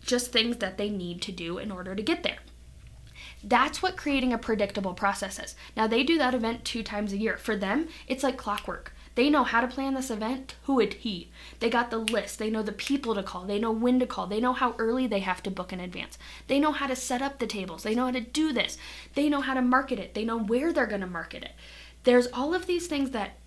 just 0.00 0.30
things 0.30 0.58
that 0.58 0.78
they 0.78 0.88
need 0.88 1.20
to 1.20 1.32
do 1.32 1.58
in 1.58 1.72
order 1.72 1.96
to 1.96 2.02
get 2.02 2.22
there 2.22 2.38
that's 3.46 3.80
what 3.80 3.96
creating 3.96 4.32
a 4.32 4.38
predictable 4.38 4.94
process 4.94 5.38
is 5.38 5.54
now 5.76 5.86
they 5.86 6.02
do 6.02 6.18
that 6.18 6.34
event 6.34 6.64
two 6.64 6.82
times 6.82 7.12
a 7.12 7.16
year 7.16 7.36
for 7.36 7.56
them 7.56 7.88
it's 8.08 8.22
like 8.22 8.36
clockwork 8.36 8.92
they 9.16 9.30
know 9.30 9.44
how 9.44 9.62
to 9.62 9.66
plan 9.66 9.94
this 9.94 10.10
event, 10.10 10.56
who 10.64 10.78
it 10.78 10.92
he. 10.92 11.30
They 11.58 11.70
got 11.70 11.90
the 11.90 11.96
list. 11.96 12.38
They 12.38 12.50
know 12.50 12.62
the 12.62 12.70
people 12.70 13.14
to 13.14 13.22
call. 13.22 13.46
They 13.46 13.58
know 13.58 13.72
when 13.72 13.98
to 14.00 14.06
call. 14.06 14.26
They 14.26 14.40
know 14.40 14.52
how 14.52 14.74
early 14.78 15.06
they 15.06 15.20
have 15.20 15.42
to 15.44 15.50
book 15.50 15.72
in 15.72 15.80
advance. 15.80 16.18
They 16.48 16.58
know 16.58 16.70
how 16.70 16.86
to 16.86 16.94
set 16.94 17.22
up 17.22 17.38
the 17.38 17.46
tables. 17.46 17.82
They 17.82 17.94
know 17.94 18.04
how 18.04 18.10
to 18.10 18.20
do 18.20 18.52
this. 18.52 18.76
They 19.14 19.30
know 19.30 19.40
how 19.40 19.54
to 19.54 19.62
market 19.62 19.98
it. 19.98 20.12
They 20.12 20.26
know 20.26 20.38
where 20.38 20.70
they're 20.70 20.86
going 20.86 21.00
to 21.00 21.06
market 21.06 21.44
it. 21.44 21.52
There's 22.04 22.26
all 22.26 22.54
of 22.54 22.66
these 22.66 22.88
things 22.88 23.12
that 23.12 23.38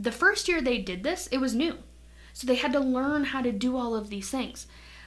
the 0.00 0.10
first 0.10 0.48
year 0.48 0.60
they 0.60 0.78
did 0.78 1.04
this, 1.04 1.28
it 1.28 1.38
was 1.38 1.54
new. 1.54 1.78
So 2.32 2.48
they 2.48 2.56
had 2.56 2.72
to 2.72 2.80
learn 2.80 3.26
how 3.26 3.40
to 3.40 3.52
do 3.52 3.76
all 3.76 3.94
of 3.94 4.10
these 4.10 4.30
things. 4.30 4.66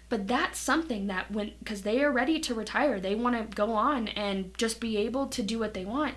But 0.09 0.27
that's 0.27 0.57
something 0.57 1.07
that 1.07 1.31
when 1.31 1.51
because 1.59 1.81
they 1.81 2.03
are 2.03 2.11
ready 2.11 2.39
to 2.39 2.53
retire, 2.53 2.99
they 2.99 3.15
want 3.15 3.35
to 3.35 3.55
go 3.55 3.73
on 3.73 4.07
and 4.09 4.57
just 4.57 4.79
be 4.79 4.97
able 4.97 5.27
to 5.27 5.43
do 5.43 5.59
what 5.59 5.73
they 5.73 5.85
want. 5.85 6.15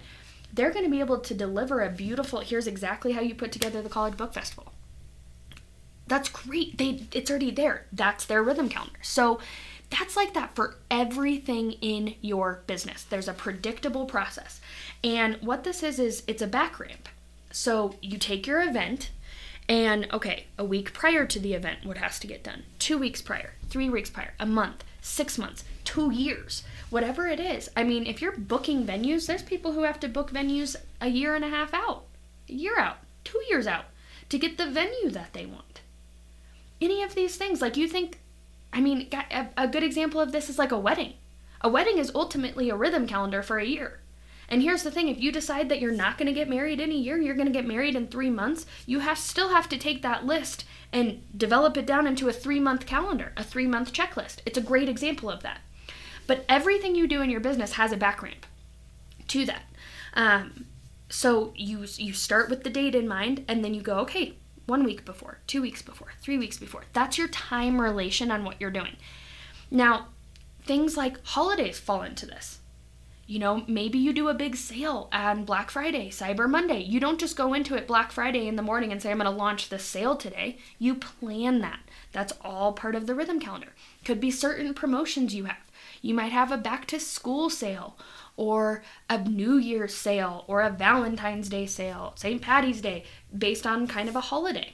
They're 0.53 0.71
going 0.71 0.85
to 0.85 0.91
be 0.91 1.01
able 1.01 1.19
to 1.19 1.35
deliver 1.35 1.81
a 1.81 1.91
beautiful 1.91 2.41
here's 2.41 2.67
exactly 2.67 3.13
how 3.13 3.21
you 3.21 3.35
put 3.35 3.53
together 3.53 3.83
the 3.83 3.89
college 3.89 4.17
book 4.17 4.33
festival. 4.33 4.73
That's 6.07 6.29
great. 6.29 6.79
They 6.79 7.03
it's 7.13 7.31
already 7.31 7.51
there. 7.51 7.87
That's 7.93 8.25
their 8.25 8.43
rhythm 8.43 8.69
calendar. 8.69 8.99
So 9.03 9.41
that's 9.91 10.17
like 10.17 10.35
that 10.35 10.55
for 10.55 10.77
everything 10.91 11.73
in 11.73 12.15
your 12.21 12.63
business. 12.67 13.03
There's 13.03 13.29
a 13.29 13.33
predictable 13.33 14.07
process. 14.07 14.61
And 15.03 15.37
what 15.41 15.65
this 15.65 15.83
is 15.83 15.99
is 15.99 16.23
it's 16.27 16.43
a 16.43 16.47
back 16.47 16.79
ramp. 16.79 17.09
So 17.51 17.97
you 18.01 18.19
take 18.19 18.47
your 18.47 18.63
event 18.63 19.11
and 19.71 20.07
okay 20.13 20.45
a 20.59 20.65
week 20.65 20.93
prior 20.93 21.25
to 21.25 21.39
the 21.39 21.55
event 21.55 21.79
what 21.85 21.97
has 21.97 22.19
to 22.19 22.27
get 22.27 22.45
done 22.45 22.65
two 22.79 22.99
weeks 22.99 23.23
prior 23.23 23.55
three 23.71 23.89
weeks 23.89 24.11
prior 24.11 24.35
a 24.39 24.45
month 24.45 24.85
six 25.01 25.39
months 25.39 25.65
two 25.85 26.11
years 26.11 26.63
whatever 26.91 27.29
it 27.29 27.41
is. 27.41 27.71
I 27.77 27.85
mean, 27.85 28.07
if 28.07 28.21
you're 28.21 28.37
booking 28.37 28.85
venues, 28.85 29.27
there's 29.27 29.43
people 29.43 29.73
who 29.73 29.85
have 29.85 30.01
to 30.01 30.09
book 30.09 30.31
venues 30.33 30.77
a 31.01 31.09
year 31.09 31.35
and 31.35 31.45
a 31.45 31.49
half 31.49 31.73
out, 31.73 32.05
a 32.49 32.53
year 32.53 32.79
out, 32.79 32.99
two 33.25 33.41
years 33.49 33.67
out 33.67 33.87
to 34.29 34.39
get 34.39 34.59
the 34.59 34.67
venue 34.69 35.11
that 35.11 35.33
they 35.33 35.47
want. 35.47 35.81
Any 36.81 37.03
of 37.03 37.15
these 37.15 37.37
things, 37.37 37.63
like 37.63 37.77
you 37.77 37.89
think, 37.89 38.21
I 38.73 38.81
mean, 38.81 39.09
a 39.57 39.69
good 39.69 39.83
example 39.83 40.21
of 40.21 40.33
this 40.33 40.51
is 40.51 40.59
like 40.59 40.73
a 40.73 40.79
wedding. 40.79 41.15
A 41.61 41.69
wedding 41.69 41.99
is 41.99 42.13
ultimately 42.15 42.71
a 42.71 42.77
rhythm 42.77 43.07
calendar 43.07 43.43
for 43.43 43.59
a 43.59 43.67
year. 43.67 44.01
And 44.51 44.63
here's 44.63 44.83
the 44.83 44.91
thing 44.91 45.09
if 45.09 45.21
you 45.21 45.31
decide 45.31 45.69
that 45.69 45.81
you're 45.81 45.93
not 45.93 46.19
going 46.19 46.27
to 46.27 46.33
get 46.33 46.49
married 46.49 46.81
in 46.81 46.91
a 46.91 46.95
year, 46.95 47.17
you're 47.19 47.37
going 47.37 47.47
to 47.47 47.53
get 47.53 47.67
married 47.67 47.95
in 47.95 48.09
three 48.09 48.31
months, 48.31 48.67
you 48.85 48.99
have 48.99 49.17
still 49.17 49.51
have 49.51 49.69
to 49.69 49.79
take 49.79 50.03
that 50.03 50.27
list 50.27 50.65
and 50.93 51.23
develop 51.37 51.77
it 51.77 51.87
down 51.87 52.07
into 52.07 52.29
a 52.29 52.33
three 52.33 52.59
month 52.59 52.85
calendar, 52.85 53.33
a 53.37 53.45
three 53.45 53.67
month 53.67 53.93
checklist. 53.93 54.39
It's 54.45 54.59
a 54.59 54.63
great 54.63 54.89
example 54.89 55.31
of 55.31 55.43
that. 55.43 55.61
But 56.27 56.45
everything 56.49 56.95
you 56.95 57.07
do 57.07 57.23
in 57.23 57.31
your 57.31 57.41
business 57.41 57.73
has 57.73 57.93
a 57.93 57.97
back 57.97 58.23
ramp 58.23 58.47
to 59.29 59.47
that. 59.47 59.63
Um, 60.15 60.67
so 61.09 61.53
you 61.57 61.87
you 61.97 62.13
start 62.13 62.49
with 62.51 62.65
the 62.65 62.71
date 62.71 62.95
in 62.95 63.09
mind, 63.09 63.45
and 63.49 63.65
then 63.65 63.75
you 63.75 63.83
go, 63.83 63.99
okay, 63.99 64.35
one 64.67 64.85
week 64.85 65.05
before, 65.05 65.39
two 65.49 65.61
weeks 65.61 65.83
before, 65.83 66.13
three 66.21 66.39
weeks 66.39 66.57
before. 66.57 66.85
That's 66.93 67.19
your 67.19 67.29
time 67.29 67.81
relation 67.81 68.31
on 68.31 68.45
what 68.45 68.61
you're 68.61 68.71
doing. 68.71 68.97
Now, 69.71 70.09
things 70.65 70.97
like 70.97 71.25
holidays 71.27 71.79
fall 71.79 72.03
into 72.03 72.27
this. 72.27 72.60
You 73.31 73.39
know, 73.39 73.63
maybe 73.69 73.97
you 73.97 74.13
do 74.13 74.29
a 74.29 74.35
big 74.35 74.57
sale 74.57 75.09
on 75.13 75.45
Black 75.45 75.71
Friday, 75.71 76.11
Cyber 76.11 76.51
Monday. 76.51 76.81
You 76.81 76.99
don't 76.99 77.21
just 77.21 77.37
go 77.37 77.55
into 77.55 77.77
it 77.77 77.87
Black 77.87 78.11
Friday 78.11 78.49
in 78.49 78.57
the 78.57 78.61
morning 78.61 78.91
and 78.91 79.01
say, 79.01 79.13
I'm 79.13 79.19
going 79.19 79.31
to 79.31 79.31
launch 79.31 79.69
this 79.69 79.85
sale 79.85 80.17
today. 80.17 80.59
You 80.81 80.97
plan 80.97 81.61
that. 81.61 81.79
That's 82.11 82.33
all 82.43 82.73
part 82.73 82.97
of 82.97 83.07
the 83.07 83.15
rhythm 83.15 83.39
calendar. 83.39 83.69
Could 84.05 84.21
be 84.21 84.33
certain 84.33 84.75
promotions 84.75 85.33
you 85.33 85.45
have. 85.45 85.59
You 86.03 86.13
might 86.13 86.33
have 86.33 86.51
a 86.51 86.57
back 86.57 86.87
to 86.87 86.99
school 86.99 87.51
sale 87.51 87.97
or 88.37 88.83
a 89.09 89.23
New 89.23 89.59
Year's 89.59 89.95
sale 89.95 90.45
or 90.49 90.63
a 90.63 90.71
Valentine's 90.71 91.49
Day 91.49 91.67
sale, 91.67 92.15
St. 92.17 92.43
Patty's 92.43 92.81
Day, 92.81 93.05
based 93.39 93.65
on 93.65 93.87
kind 93.87 94.09
of 94.09 94.17
a 94.17 94.23
holiday. 94.23 94.73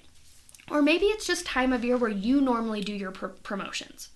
Or 0.71 0.81
maybe 0.81 1.05
it's 1.05 1.27
just 1.27 1.45
time 1.45 1.75
of 1.75 1.85
year 1.85 1.99
where 1.99 2.09
you 2.09 2.41
normally 2.41 2.81
do 2.81 2.95
your 2.95 3.11
pr- 3.11 3.27
promotions. 3.27 4.09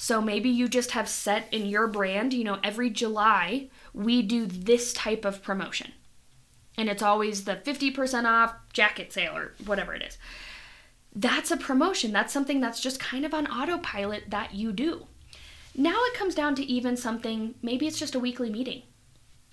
So 0.00 0.22
maybe 0.22 0.48
you 0.48 0.68
just 0.68 0.92
have 0.92 1.08
set 1.08 1.52
in 1.52 1.66
your 1.66 1.88
brand, 1.88 2.32
you 2.32 2.44
know, 2.44 2.60
every 2.62 2.88
July 2.88 3.68
we 3.92 4.22
do 4.22 4.46
this 4.46 4.92
type 4.92 5.24
of 5.24 5.42
promotion. 5.42 5.92
And 6.78 6.88
it's 6.88 7.02
always 7.02 7.44
the 7.44 7.56
50% 7.56 8.24
off 8.24 8.54
jacket 8.72 9.12
sale 9.12 9.36
or 9.36 9.54
whatever 9.66 9.92
it 9.94 10.04
is. 10.04 10.16
That's 11.14 11.50
a 11.50 11.56
promotion. 11.56 12.12
That's 12.12 12.32
something 12.32 12.60
that's 12.60 12.80
just 12.80 13.00
kind 13.00 13.24
of 13.24 13.34
on 13.34 13.48
autopilot 13.48 14.30
that 14.30 14.54
you 14.54 14.72
do. 14.72 15.08
Now 15.74 15.96
it 16.04 16.14
comes 16.14 16.36
down 16.36 16.54
to 16.54 16.64
even 16.64 16.96
something, 16.96 17.56
maybe 17.60 17.88
it's 17.88 17.98
just 17.98 18.14
a 18.14 18.20
weekly 18.20 18.50
meeting. 18.50 18.82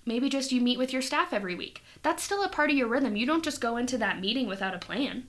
Maybe 0.04 0.28
just 0.28 0.52
you 0.52 0.60
meet 0.60 0.78
with 0.78 0.92
your 0.92 1.02
staff 1.02 1.32
every 1.32 1.56
week. 1.56 1.82
That's 2.04 2.22
still 2.22 2.44
a 2.44 2.48
part 2.48 2.70
of 2.70 2.76
your 2.76 2.86
rhythm. 2.86 3.16
You 3.16 3.26
don't 3.26 3.44
just 3.44 3.60
go 3.60 3.76
into 3.76 3.98
that 3.98 4.20
meeting 4.20 4.46
without 4.46 4.74
a 4.74 4.78
plan. 4.78 5.26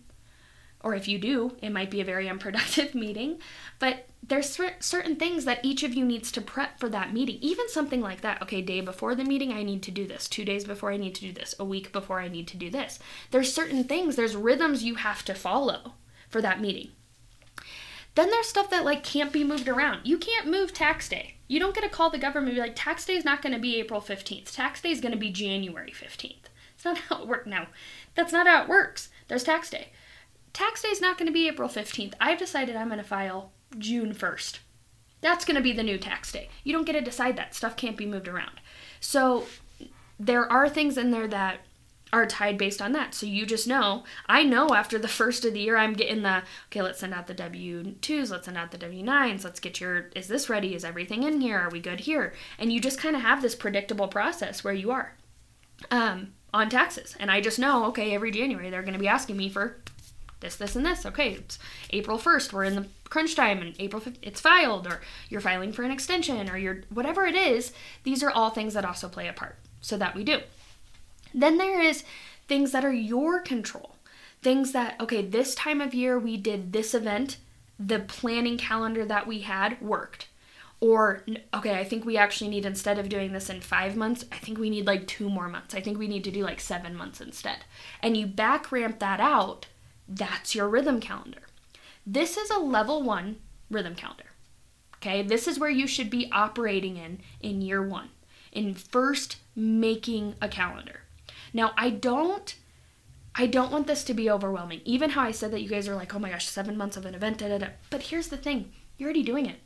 Or 0.82 0.94
if 0.94 1.08
you 1.08 1.18
do, 1.18 1.56
it 1.62 1.72
might 1.72 1.92
be 1.92 2.02
a 2.02 2.06
very 2.06 2.30
unproductive 2.30 2.96
meeting. 2.96 3.40
But 3.80 4.08
there's 4.22 4.60
certain 4.80 5.16
things 5.16 5.46
that 5.46 5.64
each 5.64 5.84
of 5.84 5.94
you 5.94 6.06
needs 6.06 6.32
to 6.34 6.42
prep 6.42 6.80
for 6.80 6.90
that 6.90 7.14
meeting. 7.14 7.38
Even 7.42 7.70
something 7.70 8.02
like 8.02 8.22
that. 8.22 8.42
Okay, 8.42 8.62
day 8.62 8.82
before 8.82 9.16
the 9.16 9.24
meeting, 9.24 9.54
I 9.54 9.64
need 9.64 9.84
to 9.84 9.92
do 9.92 10.06
this. 10.06 10.28
Two 10.28 10.46
days 10.46 10.66
before, 10.66 10.92
I 10.92 10.98
need 10.98 11.16
to 11.16 11.22
do 11.22 11.32
this. 11.32 11.56
A 11.60 11.66
week 11.66 11.92
before, 11.92 12.20
I 12.20 12.28
need 12.28 12.48
to 12.50 12.58
do 12.58 12.70
this. 12.70 13.00
There's 13.32 13.54
certain 13.54 13.84
things, 13.84 14.16
there's 14.16 14.36
rhythms 14.36 14.84
you 14.84 14.96
have 14.96 15.24
to 15.26 15.34
follow 15.34 15.94
for 16.30 16.42
that 16.42 16.60
meeting. 16.60 16.90
Then 18.16 18.32
there's 18.32 18.48
stuff 18.48 18.72
that 18.72 18.84
like 18.84 19.04
can't 19.04 19.32
be 19.32 19.44
moved 19.44 19.70
around. 19.70 20.02
You 20.04 20.18
can't 20.18 20.48
move 20.48 20.74
tax 20.74 21.08
day. 21.08 21.36
You 21.48 21.60
don't 21.60 21.76
get 21.76 21.84
to 21.84 21.90
call 21.90 22.10
the 22.10 22.18
government 22.18 22.50
and 22.50 22.56
be 22.56 22.62
like 22.62 22.76
tax 22.76 23.06
day 23.06 23.16
is 23.16 23.24
not 23.24 23.44
going 23.44 23.54
to 23.54 23.60
be 23.60 23.76
April 23.78 24.02
15th. 24.02 24.56
Tax 24.56 24.82
day 24.82 24.90
is 24.90 25.02
going 25.02 25.12
to 25.12 25.20
be 25.20 25.30
January 25.30 25.92
15th. 25.92 26.46
It's 26.74 26.84
not 26.84 26.98
how 27.10 27.22
it 27.22 27.28
works. 27.28 27.48
No, 27.48 27.68
that's 28.16 28.34
not 28.34 28.48
how 28.48 28.64
it 28.64 28.70
works. 28.70 29.10
There's 29.28 29.44
tax 29.44 29.70
day. 29.70 29.90
Tax 30.54 30.82
day 30.82 30.90
is 30.90 31.02
not 31.02 31.18
going 31.18 31.28
to 31.28 31.34
be 31.34 31.48
April 31.48 31.70
15th. 31.70 32.14
I've 32.20 32.40
decided 32.40 32.76
I'm 32.76 32.88
going 32.88 32.98
to 33.00 33.04
file 33.04 33.52
June 33.78 34.14
1st. 34.14 34.60
That's 35.22 35.46
going 35.46 35.56
to 35.56 35.62
be 35.62 35.74
the 35.74 35.84
new 35.84 35.98
tax 35.98 36.32
day. 36.32 36.50
You 36.64 36.74
don't 36.74 36.86
get 36.86 36.94
to 36.94 37.02
decide 37.02 37.36
that. 37.38 37.56
Stuff 37.56 37.76
can't 37.76 37.98
be 37.98 38.06
moved 38.06 38.28
around. 38.28 38.60
So 39.00 39.46
there 40.20 40.52
are 40.52 40.70
things 40.70 40.98
in 40.98 41.12
there 41.12 41.28
that 41.28 41.60
are 42.14 42.26
tied 42.26 42.58
based 42.58 42.82
on 42.82 42.94
that. 42.94 43.14
So 43.14 43.26
you 43.26 43.46
just 43.46 43.68
know, 43.68 44.04
I 44.28 44.44
know 44.44 44.70
after 44.74 44.98
the 44.98 45.08
first 45.08 45.44
of 45.44 45.54
the 45.54 45.60
year, 45.60 45.78
I'm 45.78 45.94
getting 45.94 46.22
the, 46.22 46.44
okay, 46.68 46.82
let's 46.82 47.00
send 47.00 47.14
out 47.14 47.28
the 47.28 47.34
W 47.34 47.84
2s, 47.84 48.32
let's 48.32 48.46
send 48.46 48.58
out 48.58 48.72
the 48.72 48.78
W 48.78 49.04
9s, 49.04 49.44
let's 49.44 49.60
get 49.60 49.82
your, 49.82 50.10
is 50.16 50.28
this 50.28 50.50
ready? 50.50 50.74
Is 50.74 50.86
everything 50.86 51.24
in 51.24 51.42
here? 51.42 51.60
Are 51.60 51.70
we 51.70 51.80
good 51.80 52.02
here? 52.02 52.34
And 52.58 52.72
you 52.72 52.80
just 52.80 53.00
kind 53.00 53.16
of 53.16 53.22
have 53.24 53.42
this 53.42 53.56
predictable 53.56 54.08
process 54.08 54.64
where 54.64 54.74
you 54.74 54.92
are 54.92 55.16
um, 55.92 56.34
on 56.54 56.70
taxes. 56.70 57.16
And 57.20 57.30
I 57.30 57.42
just 57.42 57.60
know, 57.60 57.86
okay, 57.88 58.14
every 58.14 58.32
January 58.32 58.70
they're 58.70 58.84
going 58.84 58.94
to 58.94 59.00
be 59.00 59.08
asking 59.08 59.36
me 59.36 59.50
for 59.50 59.78
this, 60.40 60.56
this, 60.56 60.76
and 60.76 60.86
this. 60.86 61.06
Okay, 61.06 61.34
it's 61.34 61.60
April 61.92 62.18
1st, 62.18 62.54
we're 62.54 62.64
in 62.64 62.76
the 62.76 62.88
crunch 63.06 63.36
time, 63.36 63.60
and 63.60 63.76
April 63.80 64.02
5th, 64.02 64.18
it's 64.22 64.42
filed, 64.42 64.88
or 64.88 65.02
you're 65.30 65.42
filing 65.42 65.72
for 65.72 65.84
an 65.84 65.92
extension, 65.92 66.50
or 66.50 66.58
you're, 66.58 66.82
whatever 66.90 67.26
it 67.26 67.36
is, 67.36 67.74
these 68.04 68.24
are 68.24 68.32
all 68.32 68.50
things 68.50 68.74
that 68.74 68.86
also 68.86 69.08
play 69.08 69.28
a 69.28 69.34
part. 69.34 69.56
So 69.82 69.98
that 69.98 70.16
we 70.16 70.24
do. 70.24 70.40
Then 71.34 71.58
there 71.58 71.82
is 71.82 72.04
things 72.48 72.72
that 72.72 72.84
are 72.84 72.94
your 72.94 73.40
control. 73.40 73.96
Things 74.42 74.72
that, 74.72 75.00
okay, 75.00 75.22
this 75.22 75.56
time 75.56 75.82
of 75.82 75.94
year 75.94 76.18
we 76.18 76.38
did 76.38 76.74
this 76.74 76.94
event, 76.94 77.38
the 77.80 78.00
planning 78.00 78.58
calendar 78.58 79.06
that 79.06 79.28
we 79.28 79.42
had 79.42 79.82
worked. 79.82 80.28
Or, 80.80 81.24
okay, 81.56 81.80
I 81.80 81.84
think 81.84 82.06
we 82.06 82.18
actually 82.18 82.50
need, 82.50 82.66
instead 82.66 83.00
of 83.00 83.10
doing 83.10 83.34
this 83.34 83.50
in 83.50 83.62
five 83.62 83.96
months, 83.96 84.26
I 84.32 84.38
think 84.38 84.60
we 84.60 84.70
need 84.70 84.86
like 84.86 85.08
two 85.08 85.30
more 85.30 85.48
months. 85.48 85.74
I 85.74 85.82
think 85.82 85.98
we 85.98 86.08
need 86.08 86.24
to 86.26 86.32
do 86.32 86.44
like 86.44 86.60
seven 86.60 86.96
months 86.96 87.20
instead. 87.20 87.60
And 88.02 88.16
you 88.16 88.28
back 88.28 88.72
ramp 88.72 89.00
that 89.00 89.20
out, 89.20 89.66
that's 90.08 90.56
your 90.56 90.70
rhythm 90.70 91.00
calendar. 91.00 91.42
This 92.06 92.38
is 92.38 92.50
a 92.50 92.60
level 92.60 93.04
one 93.04 93.38
rhythm 93.70 93.96
calendar. 93.96 94.24
Okay, 94.96 95.22
this 95.22 95.48
is 95.48 95.60
where 95.60 95.70
you 95.70 95.88
should 95.88 96.10
be 96.10 96.30
operating 96.32 96.98
in 96.98 97.20
in 97.40 97.62
year 97.62 97.86
one, 97.86 98.10
in 98.52 98.74
first 98.74 99.38
making 99.56 100.36
a 100.42 100.48
calendar. 100.48 101.02
Now, 101.54 101.74
I 101.78 101.90
don't 101.90 102.56
I 103.36 103.46
don't 103.46 103.72
want 103.72 103.86
this 103.86 104.04
to 104.06 104.16
be 104.16 104.32
overwhelming. 104.32 104.82
Even 104.84 105.12
how 105.12 105.22
I 105.22 105.32
said 105.32 105.52
that 105.52 105.62
you 105.62 105.70
guys 105.70 105.88
are 105.88 105.96
like, 105.96 106.16
"Oh 106.16 106.20
my 106.20 106.32
gosh, 106.32 106.48
7 106.48 106.76
months 106.76 106.98
of 106.98 107.06
an 107.06 107.14
event." 107.14 107.38
Da, 107.38 107.50
da, 107.50 107.60
da. 107.60 107.68
But 107.92 108.04
here's 108.04 108.30
the 108.30 108.38
thing. 108.38 108.74
You're 108.98 109.08
already 109.08 109.22
doing 109.22 109.46
it. 109.46 109.60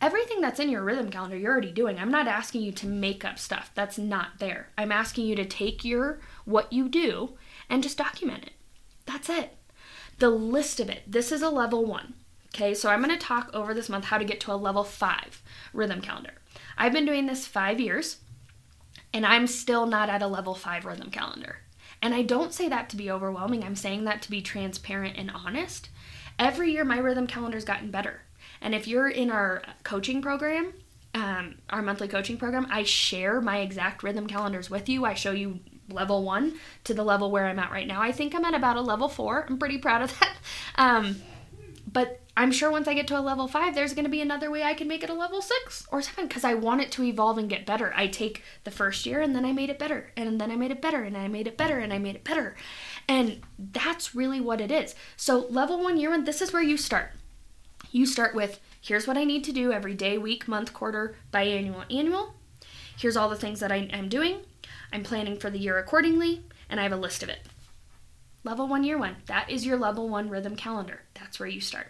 Everything 0.00 0.40
that's 0.40 0.60
in 0.60 0.68
your 0.68 0.84
rhythm 0.84 1.10
calendar, 1.10 1.36
you're 1.36 1.52
already 1.52 1.72
doing. 1.72 1.98
I'm 1.98 2.10
not 2.10 2.28
asking 2.28 2.62
you 2.62 2.72
to 2.72 2.86
make 2.86 3.24
up 3.24 3.38
stuff. 3.38 3.70
That's 3.74 3.98
not 3.98 4.38
there. 4.38 4.68
I'm 4.78 4.92
asking 4.92 5.26
you 5.26 5.34
to 5.36 5.44
take 5.44 5.84
your 5.84 6.20
what 6.44 6.72
you 6.72 6.88
do 6.88 7.36
and 7.68 7.82
just 7.82 7.98
document 7.98 8.44
it. 8.44 8.52
That's 9.22 9.44
it. 9.44 9.56
The 10.18 10.30
list 10.30 10.80
of 10.80 10.90
it. 10.90 11.02
This 11.06 11.30
is 11.30 11.42
a 11.42 11.50
level 11.50 11.84
1. 11.84 12.14
Okay, 12.54 12.74
so 12.74 12.90
I'm 12.90 13.02
going 13.02 13.16
to 13.16 13.24
talk 13.24 13.50
over 13.54 13.72
this 13.72 13.88
month 13.88 14.06
how 14.06 14.18
to 14.18 14.24
get 14.24 14.40
to 14.40 14.52
a 14.52 14.54
level 14.54 14.84
5 14.84 15.42
rhythm 15.72 16.00
calendar. 16.00 16.34
I've 16.76 16.92
been 16.92 17.06
doing 17.06 17.26
this 17.26 17.46
5 17.46 17.80
years 17.80 18.18
and 19.14 19.26
I'm 19.26 19.46
still 19.46 19.86
not 19.86 20.08
at 20.08 20.22
a 20.22 20.26
level 20.26 20.54
five 20.54 20.84
rhythm 20.84 21.10
calendar. 21.10 21.58
And 22.00 22.14
I 22.14 22.22
don't 22.22 22.52
say 22.52 22.68
that 22.68 22.88
to 22.90 22.96
be 22.96 23.10
overwhelming, 23.10 23.62
I'm 23.62 23.76
saying 23.76 24.04
that 24.04 24.22
to 24.22 24.30
be 24.30 24.42
transparent 24.42 25.16
and 25.16 25.30
honest. 25.30 25.88
Every 26.38 26.72
year, 26.72 26.84
my 26.84 26.98
rhythm 26.98 27.26
calendar's 27.26 27.64
gotten 27.64 27.90
better. 27.90 28.22
And 28.60 28.74
if 28.74 28.88
you're 28.88 29.08
in 29.08 29.30
our 29.30 29.62
coaching 29.84 30.22
program, 30.22 30.72
um, 31.14 31.56
our 31.70 31.82
monthly 31.82 32.08
coaching 32.08 32.38
program, 32.38 32.66
I 32.70 32.84
share 32.84 33.40
my 33.40 33.58
exact 33.58 34.02
rhythm 34.02 34.26
calendars 34.26 34.70
with 34.70 34.88
you. 34.88 35.04
I 35.04 35.14
show 35.14 35.32
you 35.32 35.60
level 35.88 36.22
one 36.22 36.54
to 36.84 36.94
the 36.94 37.04
level 37.04 37.30
where 37.30 37.46
I'm 37.46 37.58
at 37.58 37.70
right 37.70 37.86
now. 37.86 38.00
I 38.00 38.12
think 38.12 38.34
I'm 38.34 38.44
at 38.44 38.54
about 38.54 38.76
a 38.76 38.80
level 38.80 39.08
four. 39.08 39.46
I'm 39.48 39.58
pretty 39.58 39.78
proud 39.78 40.02
of 40.02 40.18
that. 40.20 40.36
Um, 40.76 41.16
but 41.90 42.20
I'm 42.34 42.50
sure 42.50 42.70
once 42.70 42.88
I 42.88 42.94
get 42.94 43.06
to 43.08 43.18
a 43.18 43.20
level 43.20 43.46
five, 43.46 43.74
there's 43.74 43.92
going 43.92 44.06
to 44.06 44.10
be 44.10 44.22
another 44.22 44.50
way 44.50 44.62
I 44.62 44.72
can 44.72 44.88
make 44.88 45.02
it 45.02 45.10
a 45.10 45.14
level 45.14 45.42
six 45.42 45.86
or 45.92 46.00
seven 46.00 46.26
because 46.26 46.44
I 46.44 46.54
want 46.54 46.80
it 46.80 46.90
to 46.92 47.04
evolve 47.04 47.36
and 47.36 47.48
get 47.48 47.66
better. 47.66 47.92
I 47.94 48.06
take 48.06 48.42
the 48.64 48.70
first 48.70 49.04
year 49.04 49.20
and 49.20 49.36
then 49.36 49.44
I 49.44 49.52
made 49.52 49.68
it 49.68 49.78
better, 49.78 50.10
and 50.16 50.40
then 50.40 50.50
I 50.50 50.56
made 50.56 50.70
it 50.70 50.80
better, 50.80 51.02
and 51.02 51.16
I 51.16 51.28
made 51.28 51.46
it 51.46 51.58
better, 51.58 51.78
and 51.78 51.92
I 51.92 51.98
made 51.98 52.16
it 52.16 52.24
better. 52.24 52.56
And 53.06 53.42
that's 53.58 54.14
really 54.14 54.40
what 54.40 54.62
it 54.62 54.70
is. 54.70 54.94
So, 55.16 55.46
level 55.50 55.82
one, 55.82 55.98
year 55.98 56.10
one, 56.10 56.24
this 56.24 56.40
is 56.40 56.52
where 56.52 56.62
you 56.62 56.78
start. 56.78 57.12
You 57.90 58.06
start 58.06 58.34
with 58.34 58.60
here's 58.80 59.06
what 59.06 59.18
I 59.18 59.24
need 59.24 59.44
to 59.44 59.52
do 59.52 59.70
every 59.70 59.94
day, 59.94 60.16
week, 60.16 60.48
month, 60.48 60.72
quarter, 60.72 61.16
biannual, 61.32 61.84
annual. 61.94 62.34
Here's 62.96 63.16
all 63.16 63.28
the 63.28 63.36
things 63.36 63.60
that 63.60 63.72
I 63.72 63.88
am 63.92 64.08
doing. 64.08 64.40
I'm 64.92 65.02
planning 65.02 65.38
for 65.38 65.50
the 65.50 65.58
year 65.58 65.78
accordingly, 65.78 66.44
and 66.68 66.78
I 66.78 66.82
have 66.82 66.92
a 66.92 66.96
list 66.96 67.22
of 67.22 67.28
it. 67.28 67.40
Level 68.44 68.68
one, 68.68 68.84
year 68.84 68.98
one. 68.98 69.16
That 69.26 69.50
is 69.50 69.64
your 69.64 69.78
level 69.78 70.08
one 70.08 70.28
rhythm 70.28 70.56
calendar. 70.56 71.02
That's 71.14 71.38
where 71.38 71.48
you 71.48 71.60
start. 71.60 71.88